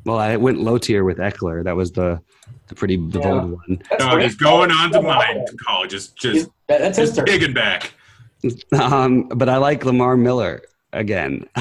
[0.08, 1.66] Well, I went low tier with Ekeler.
[1.66, 2.22] That was the
[2.68, 3.30] the pretty the Yeah.
[3.30, 3.82] bold one.
[3.90, 4.24] That's No, great.
[4.28, 5.86] just going on to mine call.
[5.86, 7.26] Just just That- That's just turn.
[7.26, 7.94] digging back.
[8.80, 10.62] Um, but I like Lamar Miller
[10.94, 11.46] again.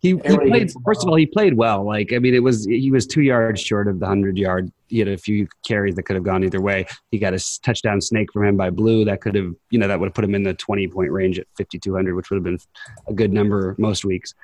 [0.00, 0.70] he, he played.
[0.84, 1.84] First of all, he played well.
[1.86, 4.70] Like I mean, it was he was two yards short of the hundred yard.
[4.88, 6.86] He had a few carries that could have gone either way.
[7.10, 9.98] He got a touchdown snake from him by Blue that could have you know that
[9.98, 12.36] would have put him in the twenty point range at fifty two hundred, which would
[12.36, 12.58] have been
[13.06, 14.34] a good number most weeks.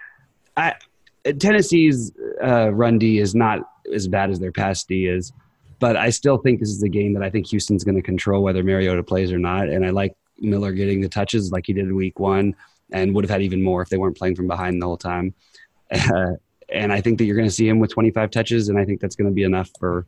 [0.56, 0.74] I
[1.38, 2.12] Tennessee's
[2.42, 3.60] uh, run D is not
[3.92, 5.32] as bad as their pass D is,
[5.78, 8.42] but I still think this is a game that I think Houston's going to control
[8.42, 9.68] whether Mariota plays or not.
[9.68, 12.54] And I like Miller getting the touches like he did in Week One,
[12.92, 15.34] and would have had even more if they weren't playing from behind the whole time.
[15.90, 16.32] Uh,
[16.72, 19.00] and I think that you're going to see him with 25 touches, and I think
[19.00, 20.06] that's going to be enough for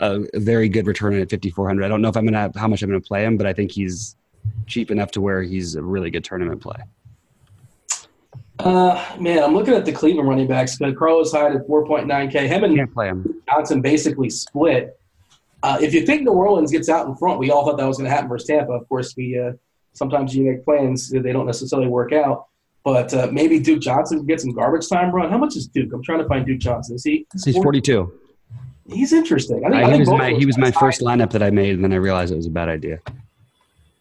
[0.00, 1.84] a, a very good return at 5400.
[1.84, 3.46] I don't know if I'm going to how much I'm going to play him, but
[3.46, 4.16] I think he's
[4.66, 6.76] cheap enough to where he's a really good tournament play.
[8.58, 10.80] Uh, man, I'm looking at the Cleveland running backs.
[10.80, 12.46] Uh, Carlos Hyde at 4.9K.
[12.46, 13.42] Him and Can't play him.
[13.48, 14.98] Johnson basically split.
[15.62, 17.96] Uh, if you think New Orleans gets out in front, we all thought that was
[17.96, 18.72] going to happen versus Tampa.
[18.72, 19.52] Of course, we uh,
[19.92, 22.46] sometimes you make plans they don't necessarily work out.
[22.84, 25.30] But uh, maybe Duke Johnson can get some garbage time run.
[25.30, 25.90] How much is Duke?
[25.94, 26.96] I'm trying to find Duke Johnson.
[26.96, 27.26] Is he?
[27.32, 28.12] He's 42.
[28.90, 29.64] He's interesting.
[29.64, 31.50] I think, I I, he think was my he was my first lineup that I
[31.50, 33.00] made, and then I realized it was a bad idea.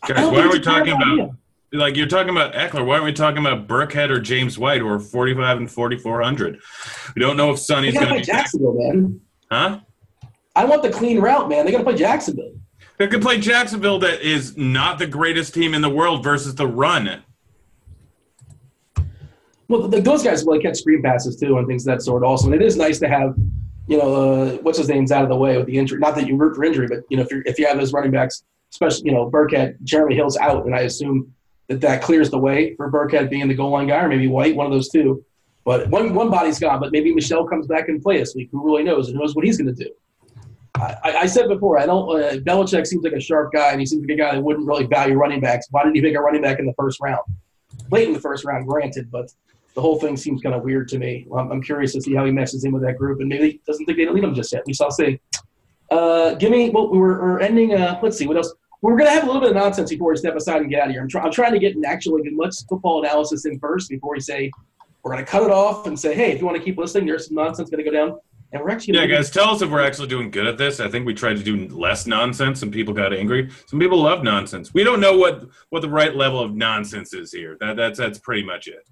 [0.05, 1.37] Guys, don't why are we it's a terrible talking about idea.
[1.73, 2.85] Like you're talking about Ekeler?
[2.85, 6.59] Why aren't we talking about Burkhead or James White or 45 and 4400?
[7.15, 8.47] We don't know if Sony's to going play to be back.
[8.53, 9.21] Man.
[9.49, 9.79] Huh?
[10.55, 11.65] I want the clean route, man.
[11.65, 12.53] They got to play Jacksonville.
[12.97, 16.67] They could play Jacksonville, that is not the greatest team in the world, versus the
[16.67, 17.23] run.
[19.67, 22.23] Well, th those guys will catch screen passes too and things of that sort.
[22.23, 23.35] Also, and it is nice to have,
[23.87, 25.97] you know, uh, what's his name's out of the way with the injury.
[25.99, 27.93] Not that you root for injury, but you know, if you if you have those
[27.93, 31.33] running backs, especially you know Burkhead, Jeremy Hill's out, and I assume
[31.67, 34.55] that that clears the way for Burkhead being the goal line guy, or maybe White,
[34.55, 35.23] one of those two.
[35.65, 38.49] But one one body's gone, but maybe Michel comes back and play this week.
[38.51, 39.07] Who really knows?
[39.07, 39.91] And knows what he's going to do.
[40.75, 42.09] I, I said before, I don't.
[42.09, 44.67] Uh, Belichick seems like a sharp guy, and he seems like a guy that wouldn't
[44.67, 45.67] really value running backs.
[45.71, 47.21] Why did he pick a running back in the first round?
[47.91, 49.31] Late in the first round, granted, but
[49.75, 51.27] the whole thing seems kind of weird to me.
[51.35, 53.61] I'm, I'm curious to see how he meshes in with that group, and maybe he
[53.65, 54.63] doesn't think they need him just yet.
[54.65, 55.19] We shall see.
[55.91, 56.71] Uh, give me.
[56.71, 57.73] Well, we were, we're ending.
[57.75, 58.53] Uh, let's see what else.
[58.83, 60.81] We're going to have a little bit of nonsense before we step aside and get
[60.81, 61.01] out of here.
[61.01, 64.11] I'm, try, I'm trying to get an actual like, much football analysis in first before
[64.11, 64.51] we say
[65.01, 67.05] we're going to cut it off and say, hey, if you want to keep listening,
[67.05, 68.19] there's some nonsense going to go down,
[68.51, 68.95] and we're actually.
[68.95, 70.81] Yeah, guys, tell us if we're actually doing good at this.
[70.81, 73.49] I think we tried to do less nonsense, and people got angry.
[73.67, 74.73] Some people love nonsense.
[74.73, 77.55] We don't know what what the right level of nonsense is here.
[77.61, 78.85] That that's that's pretty much it.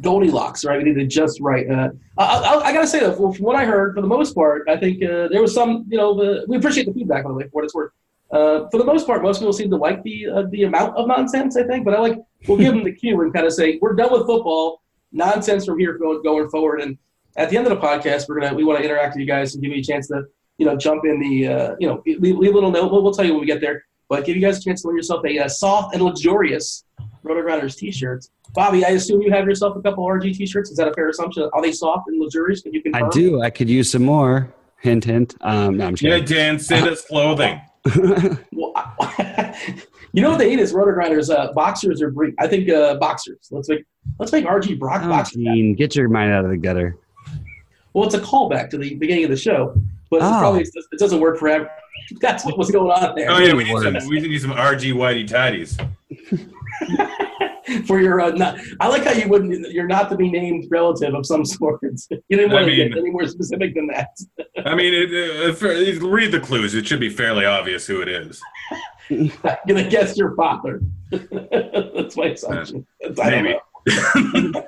[0.00, 0.78] Goldilocks, right?
[0.78, 1.68] We did it just right.
[1.68, 4.36] Uh, I, I, I got to say that from what I heard, for the most
[4.36, 7.30] part, I think uh, there was some, you know, the, we appreciate the feedback, by
[7.30, 7.90] the way, for what it's worth.
[8.32, 11.06] Uh, for the most part, most people seem to like the uh, the amount of
[11.08, 13.78] nonsense, I think, but I like, we'll give them the cue and kind of say,
[13.82, 16.80] we're done with football, nonsense from here going, going forward.
[16.80, 16.96] And
[17.36, 19.26] at the end of the podcast, we're going to, we want to interact with you
[19.26, 20.22] guys and give you a chance to,
[20.58, 22.92] you know, jump in the, uh, you know, leave, leave a little note.
[22.92, 24.88] We'll, we'll tell you when we get there, but give you guys a chance to
[24.88, 26.84] win yourself a uh, soft and luxurious
[27.24, 28.30] RotoGrinders t-shirts.
[28.54, 30.70] Bobby, I assume you have yourself a couple RG t-shirts.
[30.70, 31.48] Is that a fair assumption?
[31.52, 32.62] Are they soft and luxurious?
[32.62, 33.04] Can you confirm?
[33.04, 33.42] I do.
[33.42, 34.52] I could use some more.
[34.80, 35.34] Hint, hint.
[35.42, 36.24] Um, no, I'm Yeah, kidding.
[36.24, 37.60] Dan, say that's clothing.
[38.52, 38.74] Well,
[40.12, 42.34] you know what they need is RotoGrinders uh, boxers or brief.
[42.38, 43.48] I think uh, boxers.
[43.50, 43.84] Let's make
[44.18, 45.36] let's make RG Brock Oh, boxers.
[45.42, 46.96] Gene, get your mind out of the gutter.
[47.94, 49.74] Well, it's a callback to the beginning of the show,
[50.10, 50.38] but it Oh.
[50.38, 51.70] probably it doesn't work forever.
[52.20, 53.30] That's what was going on there.
[53.30, 55.76] Oh yeah, we need some we need some RG whitey tidies.
[57.86, 59.70] for your uh, not, I like how you wouldn't.
[59.72, 61.80] You're not to be named relative of some sort.
[61.82, 64.08] You didn't want I to get any more specific than that.
[64.66, 66.74] I mean, it, uh, for, read the clues.
[66.74, 68.40] It should be fairly obvious who it is.
[69.10, 69.30] I'm
[69.66, 70.80] gonna guess your father.
[71.10, 72.86] That's my assumption.
[73.20, 74.52] I don't Maybe.
[74.52, 74.64] know.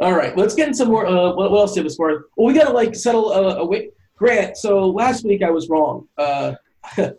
[0.00, 1.06] All right, let's get into some more.
[1.06, 2.10] Uh, what, what else did far?
[2.10, 3.92] as- Well, we gotta like settle uh, a wait.
[4.16, 6.06] Grant, so last week I was wrong.
[6.18, 6.54] Uh,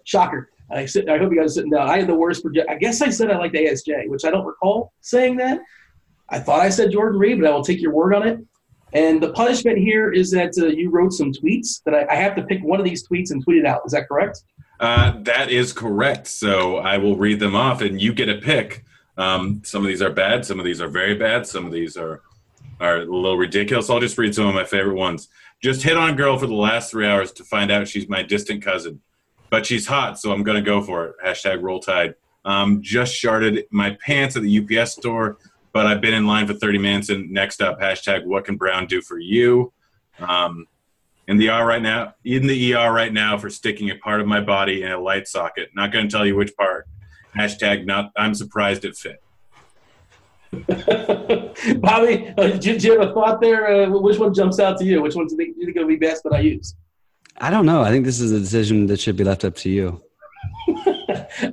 [0.03, 0.50] shocker.
[0.73, 1.89] I, sit, I hope you guys are sitting down.
[1.89, 2.69] I had the worst project.
[2.69, 5.59] I guess I said I liked ASJ, which I don't recall saying that.
[6.29, 8.39] I thought I said Jordan Reed, but I will take your word on it.
[8.93, 12.35] And the punishment here is that uh, you wrote some tweets that I, I have
[12.35, 13.81] to pick one of these tweets and tweet it out.
[13.85, 14.43] Is that correct?
[14.79, 16.27] Uh, that is correct.
[16.27, 18.83] So I will read them off, and you get a pick.
[19.17, 20.45] Um, some of these are bad.
[20.45, 21.45] Some of these are very bad.
[21.45, 22.21] Some of these are
[22.79, 23.89] are a little ridiculous.
[23.89, 25.27] I'll just read some of my favorite ones.
[25.61, 28.63] Just hit on girl for the last three hours to find out she's my distant
[28.63, 28.99] cousin,
[29.51, 31.15] but she's hot, so I'm gonna go for it.
[31.23, 32.15] Hashtag roll tide.
[32.43, 35.37] Um, just sharded my pants at the UPS store,
[35.73, 37.09] but I've been in line for 30 minutes.
[37.09, 39.71] And next up, hashtag what can Brown do for you?
[40.17, 40.65] Um,
[41.27, 44.27] in the ER right now, in the ER right now for sticking a part of
[44.27, 45.69] my body in a light socket.
[45.75, 46.87] Not to tell you which part.
[47.37, 48.11] Hashtag not.
[48.17, 49.21] I'm surprised it fit.
[51.79, 53.85] Bobby, uh, did, you, you have a thought there?
[53.85, 55.01] Uh, which one jumps out to you?
[55.01, 56.75] Which one's going to be best that I use?
[57.37, 57.81] I don't know.
[57.81, 60.01] I think this is a decision that should be left up to you.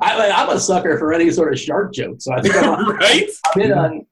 [0.01, 3.29] I, am a sucker for any sort of shark joke, so I think I'm right.
[3.55, 4.07] I'm, in on,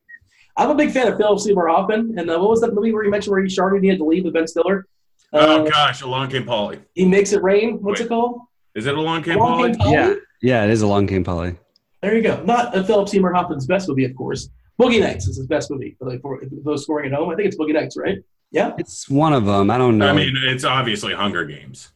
[0.56, 3.04] I'm a big fan of Philip Seymour Hoffman, and uh, what was that movie where
[3.04, 4.86] you mentioned where he sharted and he had to leave with Ben Stiller?
[5.32, 6.78] oh uh, gosh, Along Came Polly.
[6.94, 7.82] He makes it rain.
[7.82, 8.40] What's Wait, it called?
[8.74, 9.76] Is it Along Came Along Polly?
[9.76, 9.92] Polly?
[9.92, 11.56] Yeah, yeah, it is Along Came Polly.
[12.02, 12.42] There you go.
[12.44, 14.48] Not uh, Philip Seymour Hoffman's best movie, of course.
[14.80, 17.30] Boogie Nights is his best movie for, for those scoring at home.
[17.30, 18.18] I think it's Boogie Nights, right?
[18.50, 19.70] Yeah, it's one of them.
[19.70, 20.08] I don't know.
[20.08, 21.90] I mean, it's obviously Hunger Games.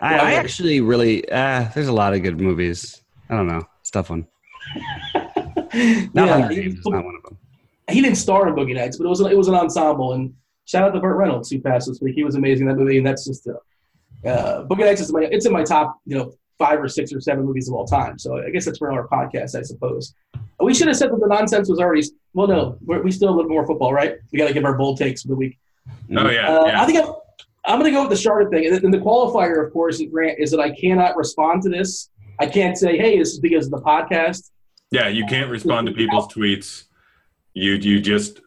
[0.00, 3.02] I, I actually really uh, there's a lot of good movies.
[3.30, 3.62] I don't know.
[3.80, 4.26] It's tough one.
[5.14, 7.38] not yeah, he, Games, not one of them.
[7.90, 10.14] He didn't star in Boogie Nights, but it was it was an ensemble.
[10.14, 10.34] And
[10.64, 12.14] shout out to Burt Reynolds who passed this week.
[12.14, 15.22] He was amazing in that movie, and that's just uh, uh, Boogie Nights is my
[15.22, 18.18] it's in my top you know five or six or seven movies of all time.
[18.18, 20.14] So I guess that's for our podcast, I suppose.
[20.60, 22.02] We should have said that the nonsense was already.
[22.32, 24.16] Well, no, we still a little more football, right?
[24.32, 25.58] We got to give our bold takes for the week.
[26.16, 26.82] Oh yeah, uh, yeah.
[26.82, 27.12] I think I'm,
[27.66, 30.50] I'm going to go with the Charlotte thing, and the qualifier, of course, Grant, is
[30.50, 32.10] that I cannot respond to this.
[32.38, 34.50] I can't say, "Hey, this is because of the podcast."
[34.90, 36.84] Yeah, you can't respond to people's tweets.
[37.52, 38.40] You you just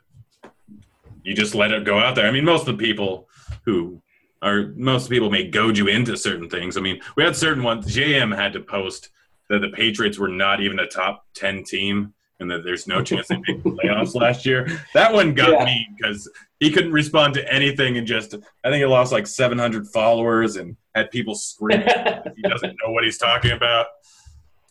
[1.23, 2.27] you just let it go out there.
[2.27, 3.27] I mean, most of the people
[3.65, 4.01] who
[4.41, 6.77] are most people may goad you into certain things.
[6.77, 7.93] I mean, we had certain ones.
[7.93, 9.09] JM had to post
[9.49, 13.27] that the Patriots were not even a top ten team and that there's no chance
[13.27, 14.67] they make the playoffs last year.
[14.93, 15.65] That one got yeah.
[15.65, 16.29] me because
[16.59, 20.75] he couldn't respond to anything and just I think he lost like 700 followers and
[20.93, 21.87] had people screaming
[22.35, 23.87] he doesn't know what he's talking about.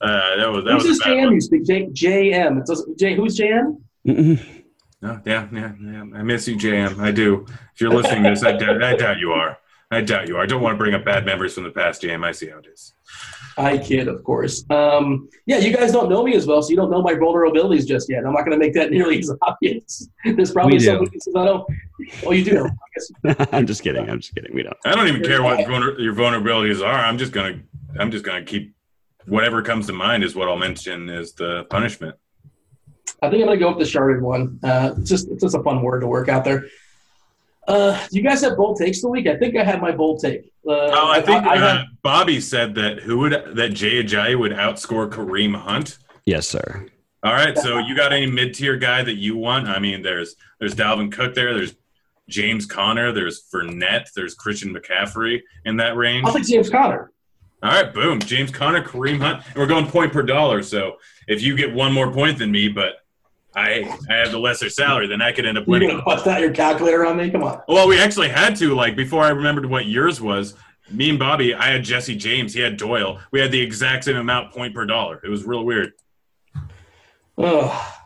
[0.01, 2.61] Uh, that was that who's was this JM you speak J, JM.
[2.61, 4.63] It doesn't J who's JM?
[5.03, 6.05] No, yeah, yeah, yeah.
[6.15, 6.99] I miss you, JM.
[6.99, 7.45] I do.
[7.75, 9.59] If you're listening to this, I doubt, I doubt you are.
[9.91, 10.43] I doubt you are.
[10.43, 12.25] I don't want to bring up bad memories from the past, JM.
[12.25, 12.95] I see how it is.
[13.59, 14.65] I kid, of course.
[14.69, 17.87] Um, yeah, you guys don't know me as well, so you don't know my vulnerabilities
[17.87, 18.27] just yet.
[18.27, 20.09] I'm not going to make that nearly as obvious.
[20.25, 21.67] There's probably some weaknesses I don't.
[22.25, 22.71] Oh, you do know.
[23.53, 24.11] I'm just kidding.
[24.11, 24.53] I'm just kidding.
[24.55, 24.77] We don't.
[24.85, 27.05] I don't even care what vulner- your vulnerabilities are.
[27.05, 27.61] I'm just gonna.
[27.99, 28.75] I'm just gonna keep
[29.27, 32.17] whatever comes to mind is what I'll mention as the punishment.
[33.23, 34.59] I think I'm gonna go with the sharded one.
[34.63, 36.67] Uh, it's just it's just a fun word to work out there.
[37.67, 39.27] Uh, you guys have bold takes the week?
[39.27, 40.53] I think I had my bold take.
[40.69, 44.03] Uh, oh, I think I, I uh, had, Bobby said that who would that Jay
[44.03, 45.99] Ajayi would outscore Kareem Hunt.
[46.25, 46.87] Yes, sir.
[47.23, 49.67] All right, so you got any mid tier guy that you want?
[49.67, 51.55] I mean, there's there's Dalvin Cook there.
[51.55, 51.75] There's
[52.29, 53.13] James Conner.
[53.13, 54.13] There's Fournette.
[54.15, 56.27] There's Christian McCaffrey in that range.
[56.27, 57.11] I'll take James Conner.
[57.63, 58.21] All right, boom.
[58.21, 60.63] James Conner, Kareem Hunt, and we're going point per dollar.
[60.63, 62.95] So if you get one more point than me, but
[63.55, 65.89] I I have the lesser salary, then I could end up winning.
[65.89, 67.31] You're gonna bust out your calculator on me?
[67.31, 67.63] Come on.
[67.69, 68.75] Well, we actually had to.
[68.75, 70.55] Like before, I remembered what yours was.
[70.91, 72.55] Me and Bobby, I had Jesse James.
[72.55, 73.19] He had Doyle.
[73.33, 75.21] We had the exact same amount point per dollar.
[75.25, 75.93] It was real weird.
[77.39, 77.97] Oh,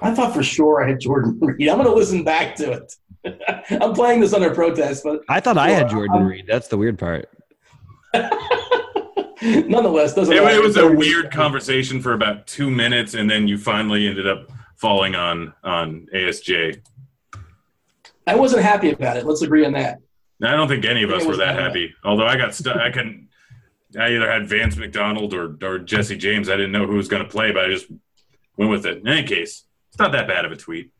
[0.00, 1.68] I thought for sure I had Jordan Reed.
[1.68, 2.94] I'm going to listen back to it.
[3.80, 6.44] I'm playing this under protest, but I thought I had Jordan I'm, Reed.
[6.46, 7.28] That's the weird part.
[9.68, 10.34] Nonetheless, doesn't.
[10.34, 14.26] It, it was a weird conversation for about two minutes, and then you finally ended
[14.26, 16.80] up falling on on ASJ.
[18.26, 19.26] I wasn't happy about it.
[19.26, 19.98] Let's agree on that.
[20.42, 21.94] I don't think any of us were that happy.
[22.04, 23.28] Although I got stuck, I can.
[23.98, 26.48] I either had Vance McDonald or or Jesse James.
[26.48, 27.86] I didn't know who was going to play, but I just
[28.56, 28.98] went with it.
[28.98, 30.90] In any case, it's not that bad of a tweet.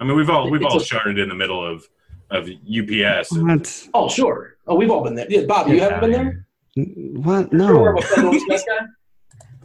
[0.00, 1.86] I mean, we've all we've it's all a, sharded in the middle of
[2.30, 3.32] of UPS.
[3.32, 3.88] What?
[3.92, 4.56] Oh, sure.
[4.66, 5.26] Oh, we've all been there.
[5.28, 6.46] Yeah, Bob, you haven't been there.
[6.76, 7.52] What?
[7.52, 7.96] No.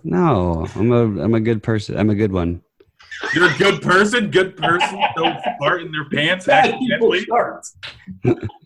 [0.04, 1.98] no, I'm a I'm a good person.
[1.98, 2.62] I'm a good one.
[3.34, 4.30] You're a good person.
[4.30, 5.00] Good person.
[5.16, 7.26] Don't fart in their pants accidentally.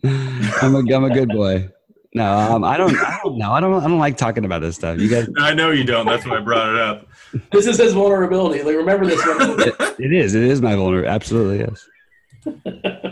[0.02, 1.70] I'm a I'm a good boy.
[2.12, 2.96] No, um, I don't.
[2.96, 3.52] I don't know.
[3.52, 3.72] I don't.
[3.72, 4.98] I don't like talking about this stuff.
[4.98, 5.28] You guys.
[5.38, 6.06] I know you don't.
[6.06, 7.06] That's why I brought it up.
[7.52, 8.64] This is his vulnerability.
[8.64, 9.60] Like, remember this one.
[9.60, 10.34] it, it is.
[10.34, 11.08] It is my vulnerability.
[11.08, 13.06] Absolutely, yes.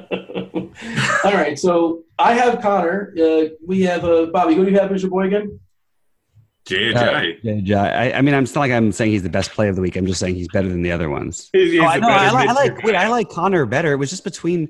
[1.25, 1.59] All right.
[1.59, 3.15] So I have Conner.
[3.19, 4.55] Uh, we have uh, Bobby.
[4.55, 5.61] Who do you have as your boy again?
[6.69, 7.71] Jay Ajayi.
[7.71, 9.83] Uh, I, I mean, I'm still like I'm saying he's the best play of the
[9.83, 9.97] week.
[9.97, 11.49] I'm just saying he's better than the other ones.
[11.53, 12.83] He's, he's oh, I, know, I, like, I like.
[12.83, 13.93] Wait, I like Conner better.
[13.93, 14.69] It was just between.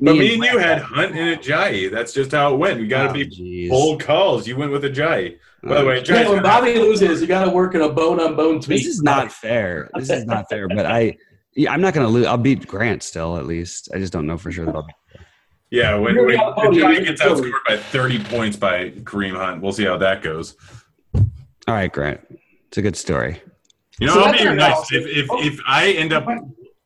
[0.00, 1.90] Me but me and, you had Hunt and Ajayi.
[1.90, 2.78] That's just how it went.
[2.78, 3.70] We got to oh, be geez.
[3.70, 4.46] bold calls.
[4.46, 5.38] You went with Ajayi.
[5.62, 8.36] By the way, yeah, when Bobby loses, you got to work in a bone on
[8.36, 8.78] bone tweet.
[8.78, 9.90] This is not fair.
[9.94, 10.68] This is not fair.
[10.68, 11.16] But I,
[11.56, 12.26] yeah, I'm not going to lose.
[12.26, 13.88] I'll beat Grant still, at least.
[13.92, 14.86] I just don't know for sure that I'll.
[15.70, 19.98] Yeah, when, when Ajayi gets outscored by 30 points by Kareem Hunt, we'll see how
[19.98, 20.56] that goes.
[21.14, 21.24] All
[21.74, 22.20] right, Grant.
[22.68, 23.42] It's a good story.
[24.00, 24.90] You know, So I'll be your nice.
[24.92, 25.42] If if, Oh.
[25.42, 26.26] if I end up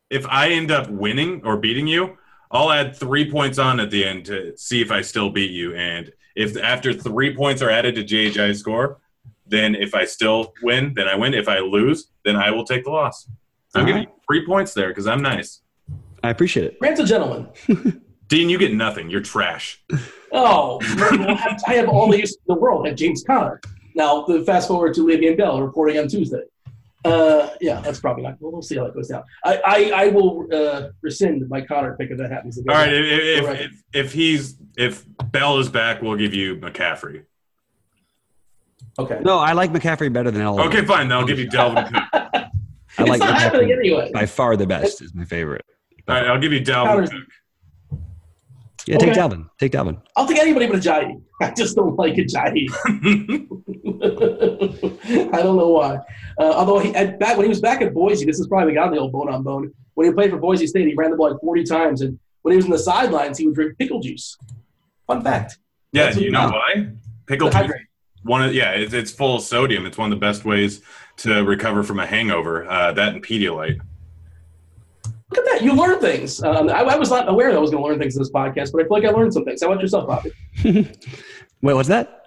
[0.09, 2.17] if I end up winning or beating you,
[2.51, 5.75] I'll add three points on at the end to see if I still beat you.
[5.75, 8.99] And if after three points are added to Ajayi's score,
[9.47, 11.33] then if I still win, then I win.
[11.33, 13.27] If I lose, then I will take the loss.
[13.75, 15.61] I'm All giving you three points there because I'm nice.
[16.23, 16.79] I appreciate it.
[16.79, 17.47] Grant's a gentleman.
[18.33, 19.11] Dean, you get nothing.
[19.11, 19.79] You're trash.
[20.31, 22.87] Oh, well, I have- all the use in the world.
[22.87, 23.61] I have James Conner.
[23.93, 26.41] Now, the fast forward to Le'Veon Bell reporting on Tuesday.
[27.05, 28.37] Uh, yeah, that's probably not.
[28.39, 29.21] Well, we'll see how that goes down.
[29.45, 32.75] I, I, I will uh, rescind my Conner pick if that happens again.
[32.75, 32.91] All right.
[32.91, 37.25] If, if, if, if he's if Bell is back, we'll give you McCaffrey.
[38.97, 39.19] Okay.
[39.23, 40.59] No, I like McCaffrey better than all.
[40.61, 41.07] Okay, fine.
[41.07, 42.13] Then I'll give you Dalvin Cook.
[42.13, 42.49] All I
[42.97, 44.11] it's like not happening McCaffrey anyway.
[44.11, 45.03] by far the best.
[45.03, 45.63] Is my favorite.
[46.07, 47.23] All right, I'll give you Dalvin Conner's- Cook.
[48.85, 49.19] Yeah, take Okay.
[49.19, 49.49] Dalvin.
[49.59, 50.01] Take Dalvin.
[50.17, 51.21] I'll take anybody but Ajayi.
[51.41, 52.67] I just don't like Ajayi.
[55.33, 55.97] I don't know why.
[56.39, 58.91] Uh, although he, at, back when he was back at Boise, this is probably got
[58.91, 59.73] the old bone on bone.
[59.93, 62.53] When he played for Boise State, he ran the ball like 40 times, and when
[62.53, 64.37] he was in the sidelines, he would drink pickle juice.
[65.07, 65.57] Fun fact.
[65.91, 66.87] Yeah, That's you know what- why?
[67.27, 67.73] Pickle To juice.
[68.23, 69.85] One of yeah, it's, it's full of sodium.
[69.85, 70.81] It's one of the best ways
[71.17, 72.65] to recover from a hangover.
[72.69, 73.79] Uh, that and Pedialyte.
[75.33, 75.63] Look at that.
[75.63, 76.43] You learn things.
[76.43, 78.29] Um, I, I was not aware that I was going to learn things in this
[78.29, 79.63] podcast, but I feel like I learned some things.
[79.63, 80.31] How about yourself, Bobby?
[80.63, 82.19] Wait, what's that?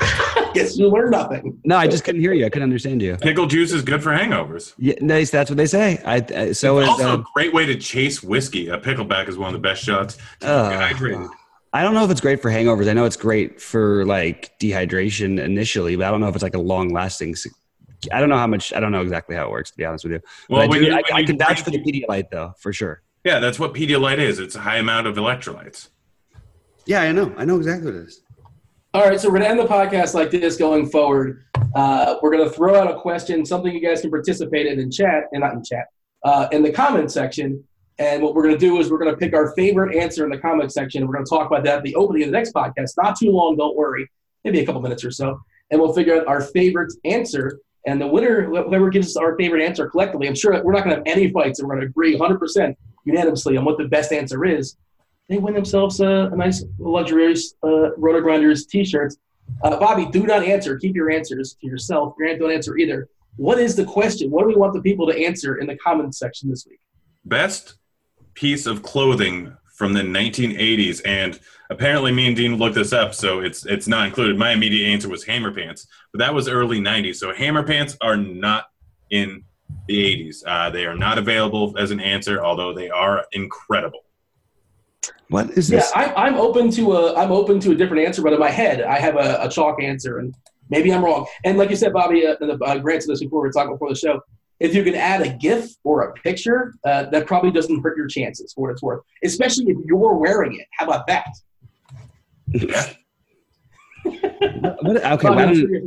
[0.54, 1.60] Yes, you learned nothing.
[1.64, 2.46] No, I just couldn't hear you.
[2.46, 3.16] I couldn't understand you.
[3.16, 4.72] Pickle juice is good for hangovers.
[4.78, 5.30] Yeah, nice.
[5.30, 6.00] That's what they say.
[6.06, 6.88] I, I so is.
[6.88, 8.68] also, Uh, a great way to chase whiskey.
[8.68, 10.16] A pickleback is one of the best shots.
[10.40, 11.28] to uh, hydrated.
[11.74, 12.88] I don't know if it's great for hangovers.
[12.88, 16.54] I know it's great for like dehydration initially, but I don't know if it's like
[16.56, 17.36] a long lasting.
[18.12, 18.72] I don't know how much.
[18.72, 19.70] I don't know exactly how it works.
[19.72, 21.38] To be honest with you, Well, but I, do, you- I, when I you can
[21.38, 23.02] vouch for the Pedialyte though, for sure.
[23.24, 24.38] Yeah, that's what Pedialyte is.
[24.38, 25.88] It's a high amount of electrolytes.
[26.86, 27.34] Yeah, I know.
[27.36, 28.22] I know exactly what it is.
[28.94, 31.44] All right, so we're going to end the podcast like this going forward.
[31.74, 34.90] Uh, we're going to throw out a question, something you guys can participate in in
[34.90, 35.86] chat, and not in chat,
[36.24, 37.62] uh, in the comment section.
[37.98, 40.30] And what we're going to do is we're going to pick our favorite answer in
[40.30, 41.06] the comment section.
[41.06, 42.92] We're going to talk about that at the opening of the next podcast.
[42.96, 44.08] Not too long, don't worry.
[44.44, 45.38] Maybe a couple minutes or so.
[45.70, 47.58] And we'll figure out our favorite answer.
[47.88, 50.90] And the winner, whoever gives us our favorite answer collectively, I'm sure we're not going
[50.90, 52.76] to have any fights and we're going to agree 100%
[53.06, 54.76] unanimously on what the best answer is.
[55.30, 59.16] They win themselves a, a nice, luxurious uh, RotoGrinders t shirts.
[59.62, 60.76] Uh, Bobby, do not answer.
[60.76, 62.14] Keep your answers to yourself.
[62.16, 63.08] Grant, don't answer either.
[63.36, 64.30] What is the question?
[64.30, 66.80] What do we want the people to answer in the comments section this week?
[67.24, 67.78] Best
[68.34, 71.38] piece of clothing from the 1980s, and
[71.70, 74.36] apparently me and Dean looked this up, so it's it's not included.
[74.36, 77.16] My immediate answer was hammer pants, but that was early 90s.
[77.16, 78.66] So hammer pants are not
[79.10, 79.44] in
[79.86, 80.42] the 80s.
[80.44, 84.00] Uh, they are not available as an answer, although they are incredible.
[85.28, 85.92] What is Yeah, this?
[85.94, 88.82] I, I'm open to a I'm open to a different answer, but in my head
[88.82, 90.34] I have a, a chalk answer, and
[90.70, 91.24] maybe I'm wrong.
[91.44, 93.74] And like you said, Bobby, uh, the, uh, Grant said this before we were talking
[93.74, 94.20] before the show.
[94.60, 98.08] If you can add a GIF or a picture, uh, that probably doesn't hurt your
[98.08, 99.02] chances for what it's worth.
[99.22, 100.66] Especially if you're wearing it.
[100.72, 101.26] How about that?
[104.04, 105.80] What- okay, Bobby, why I'm don't- sure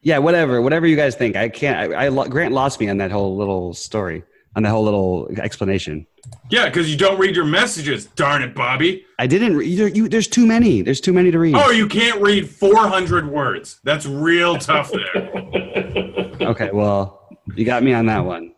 [0.00, 1.34] yeah, whatever, whatever you guys think.
[1.36, 1.92] I can't.
[1.92, 4.22] I, I Grant lost me on that whole little story,
[4.54, 6.06] on that whole little explanation.
[6.50, 8.06] Yeah, because you don't read your messages.
[8.06, 9.04] Darn it, Bobby.
[9.18, 9.56] I didn't.
[9.56, 10.82] Re- you, you, there's too many.
[10.82, 11.56] There's too many to read.
[11.56, 13.80] Oh, you can't read 400 words.
[13.82, 16.24] That's real tough there.
[16.40, 17.17] Okay, well,
[17.56, 18.52] you got me on that one.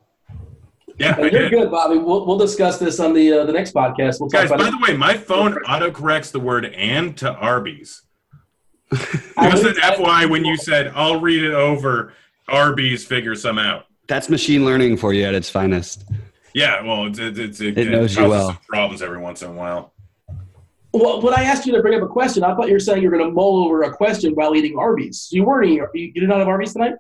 [0.99, 1.97] Yeah, I you're good, Bobby.
[1.97, 4.21] We'll, we'll discuss this on the uh, the next podcast.
[4.21, 4.71] We'll talk Guys, about by it.
[4.73, 8.03] the way, my phone autocorrects the word and to Arby's.
[9.37, 12.13] I Just an would- FYI, when you said, I'll read it over,
[12.49, 13.87] Arby's figure some out.
[14.09, 16.05] That's machine learning for you at its finest.
[16.53, 18.47] Yeah, well, it's, it's, it's, it, It knows you causes well.
[18.49, 19.95] some problems every once in a while.
[20.93, 23.01] Well, when I asked you to bring up a question, I thought you were saying
[23.01, 25.29] you're going to mull over a question while eating Arby's.
[25.31, 25.87] You weren't eating.
[25.95, 26.95] You, you did not have Arby's tonight.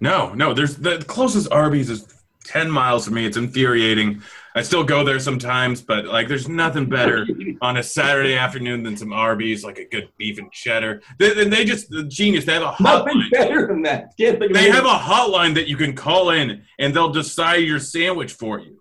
[0.00, 2.06] No, no, there's the closest Arby's is
[2.44, 3.26] 10 miles from me.
[3.26, 4.22] It's infuriating.
[4.54, 7.26] I still go there sometimes, but like there's nothing better
[7.60, 11.02] on a Saturday afternoon than some Arby's, like a good beef and cheddar.
[11.18, 13.30] They, they, they just, the genius, they have a Nothing hotline.
[13.32, 14.12] better than that.
[14.18, 14.72] Can't think of They anything.
[14.74, 18.80] have a hotline that you can call in and they'll decide your sandwich for you.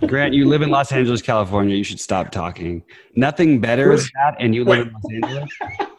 [0.06, 1.76] Grant, you live in Los Angeles, California.
[1.76, 2.82] You should stop talking.
[3.14, 5.50] Nothing better than that, and you live in Los Angeles.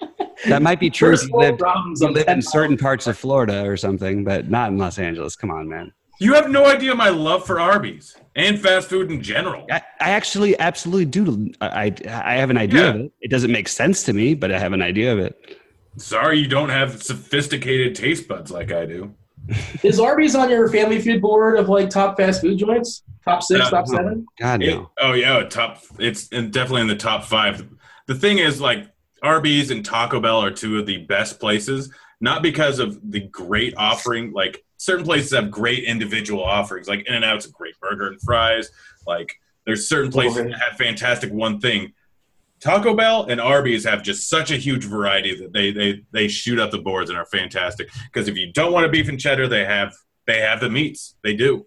[0.48, 1.60] That might be true if you live,
[2.00, 5.36] you live in certain parts of Florida or something, but not in Los Angeles.
[5.36, 5.92] Come on, man.
[6.20, 9.66] You have no idea my love for Arby's and fast food in general.
[9.72, 11.52] I, I actually absolutely do.
[11.62, 11.96] I, I
[12.34, 13.12] I have an idea of it.
[13.22, 15.58] It doesn't make sense to me, but I have an idea of it.
[15.98, 19.14] Sorry you don't have sophisticated taste buds like I do.
[19.84, 23.04] Is Arby's on your family food board of like top fast food joints?
[23.26, 24.26] Top six, Uh, top seven?
[24.40, 25.82] God It- oh yeah, top.
[26.00, 27.68] It's definitely in the top five.
[28.08, 28.88] The thing is, like
[29.22, 33.74] Arby's and Taco Bell are two of the best places, not because of the great
[33.78, 36.88] offering, like certain places have great individual offerings.
[36.88, 38.72] Like In-N-Out's a great burger and fries.
[39.06, 41.94] Like there's certain places that have fantastic one thing.
[42.60, 46.60] Taco Bell and Arby's have just such a huge variety that they they they shoot
[46.60, 47.90] up the boards and are fantastic.
[48.06, 49.94] Because if you don't want a beef and cheddar, they have
[50.28, 51.16] they have the meats.
[51.24, 51.66] They do.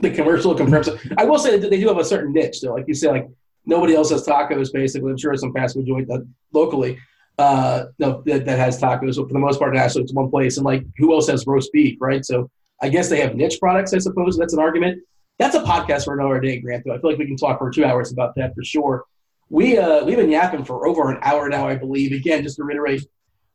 [0.00, 1.00] the commercial confirms it.
[1.16, 2.74] I will say that they do have a certain niche, though.
[2.74, 3.28] Like you say, like
[3.68, 4.72] nobody else has tacos.
[4.72, 6.98] Basically, I'm sure some fast food joint that locally,
[7.38, 9.16] uh, no, that, that has tacos.
[9.16, 10.56] But for the most part, actually, it's one place.
[10.56, 12.24] And like, who else has roast beef, right?
[12.24, 12.50] So
[12.82, 13.94] I guess they have niche products.
[13.94, 15.02] I suppose that's an argument.
[15.38, 16.82] That's a podcast for another day, Grant.
[16.84, 19.04] Though I feel like we can talk for two hours about that for sure.
[19.50, 22.12] We uh, we've been yapping for over an hour now, I believe.
[22.12, 23.06] Again, just to reiterate,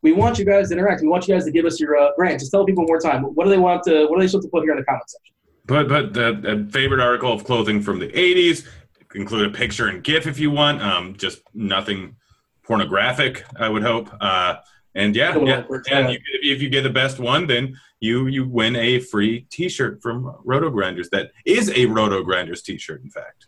[0.01, 1.01] we want you guys to interact.
[1.01, 2.39] We want you guys to give us your uh, Grant.
[2.39, 3.23] Just tell people more time.
[3.23, 4.05] What do they want to?
[4.05, 5.35] What are they supposed to put here in the comment section?
[5.65, 8.67] But but the, favorite article of clothing from the '80s
[9.15, 10.81] include a picture and GIF if you want.
[10.81, 12.15] Um, just nothing
[12.63, 14.09] pornographic, I would hope.
[14.19, 14.57] Uh,
[14.95, 18.75] and yeah, yeah, and you, if you get the best one, then you you win
[18.75, 21.09] a free T-shirt from RotoGrinders.
[21.09, 23.47] That is a RotoGrinders T-shirt, in fact.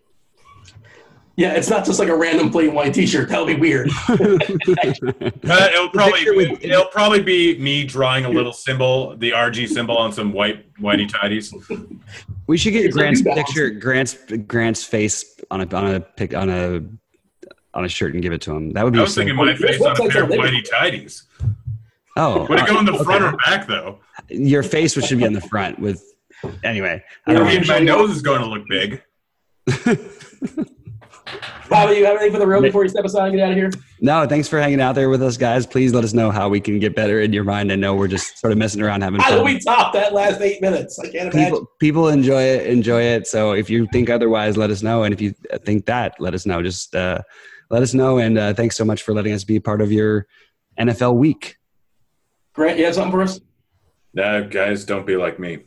[1.37, 3.27] Yeah, it's not just like a random plain white T-shirt.
[3.27, 3.89] That'll be weird.
[5.47, 10.11] Uh, it'll probably it'll probably be me drawing a little symbol, the RG symbol, on
[10.11, 11.53] some white whitey tidies.
[12.47, 14.17] We should get Grant's picture, Grant's
[14.47, 16.81] Grant's face on a on a pic on a
[17.75, 18.71] on a shirt and give it to him.
[18.71, 18.99] That would be.
[18.99, 21.23] I was thinking my face on a pair of whitey tidies.
[22.17, 23.33] Oh, would it go in the front okay.
[23.33, 23.99] or back though?
[24.29, 25.79] Your face which should be on the front.
[25.79, 26.03] With
[26.63, 29.03] anyway, I, I mean, my nose is going to look big.
[31.69, 33.57] Bobby, you have anything for the road before you step aside and get out of
[33.57, 33.71] here?
[33.99, 35.65] No, thanks for hanging out there with us, guys.
[35.65, 37.71] Please let us know how we can get better in your mind.
[37.71, 39.31] I know we're just sort of messing around having fun.
[39.31, 40.99] How do we top that last eight minutes?
[40.99, 41.43] I can't imagine.
[41.43, 43.27] People, people enjoy it, enjoy it.
[43.27, 45.03] So if you think otherwise, let us know.
[45.03, 45.33] And if you
[45.63, 46.61] think that, let us know.
[46.61, 47.21] Just uh,
[47.69, 48.19] let us know.
[48.19, 50.27] And uh, thanks so much for letting us be part of your
[50.79, 51.57] NFL week.
[52.53, 53.39] Grant, you have something for us?
[54.13, 55.59] No, guys, don't be like me.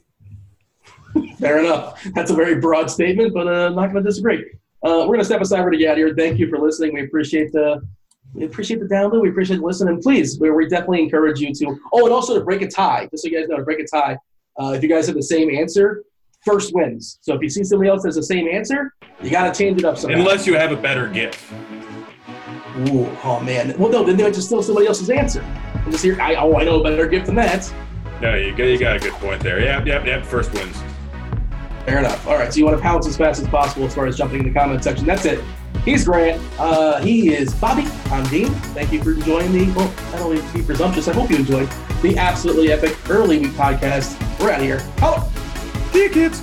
[1.39, 2.03] Fair enough.
[2.15, 4.45] That's a very broad statement, but uh, I'm not going to disagree.
[4.85, 6.15] Uh, we're going to step aside for to get out here.
[6.15, 6.95] Thank you for listening.
[6.95, 7.81] We appreciate the
[8.35, 9.23] we appreciate the download.
[9.23, 10.03] We appreciate listening.
[10.03, 11.81] Please, we, we definitely encourage you to.
[11.93, 13.09] Oh, and also to break a tie.
[13.11, 14.19] Just so you guys know, to break a tie.
[14.61, 16.05] Uh, if you guys have the same answer,
[16.45, 17.19] first wins.
[17.23, 18.93] So if you see somebody else has the same answer,
[19.23, 20.19] you got to change it up somehow.
[20.19, 21.43] Unless you have a better gift.
[22.89, 23.77] Ooh, oh man.
[23.79, 25.41] Well, no, then they just steal somebody else's answer.
[25.41, 27.73] And just hear, I, oh, I know a better gift than that.
[28.21, 29.61] No, you got, you got a good point there.
[29.61, 30.25] Yep, yep, yep.
[30.25, 30.77] First wins.
[31.89, 32.27] Fair enough.
[32.27, 34.41] All right, so you want to pounce as fast as possible as far as jumping
[34.41, 35.07] in the comment section.
[35.07, 35.43] That's it.
[35.87, 36.39] He's Grant.
[36.59, 37.87] Uh, he is Bobby.
[38.11, 38.49] I'm Dean.
[38.75, 41.09] Thank you for enjoying the, well, don't want to be presumptuous.
[41.09, 41.67] I hope you enjoyed
[42.03, 44.21] the absolutely epic early week podcast.
[44.39, 44.81] We're out of here.
[44.99, 45.27] Hello.
[45.93, 46.43] See you, kids.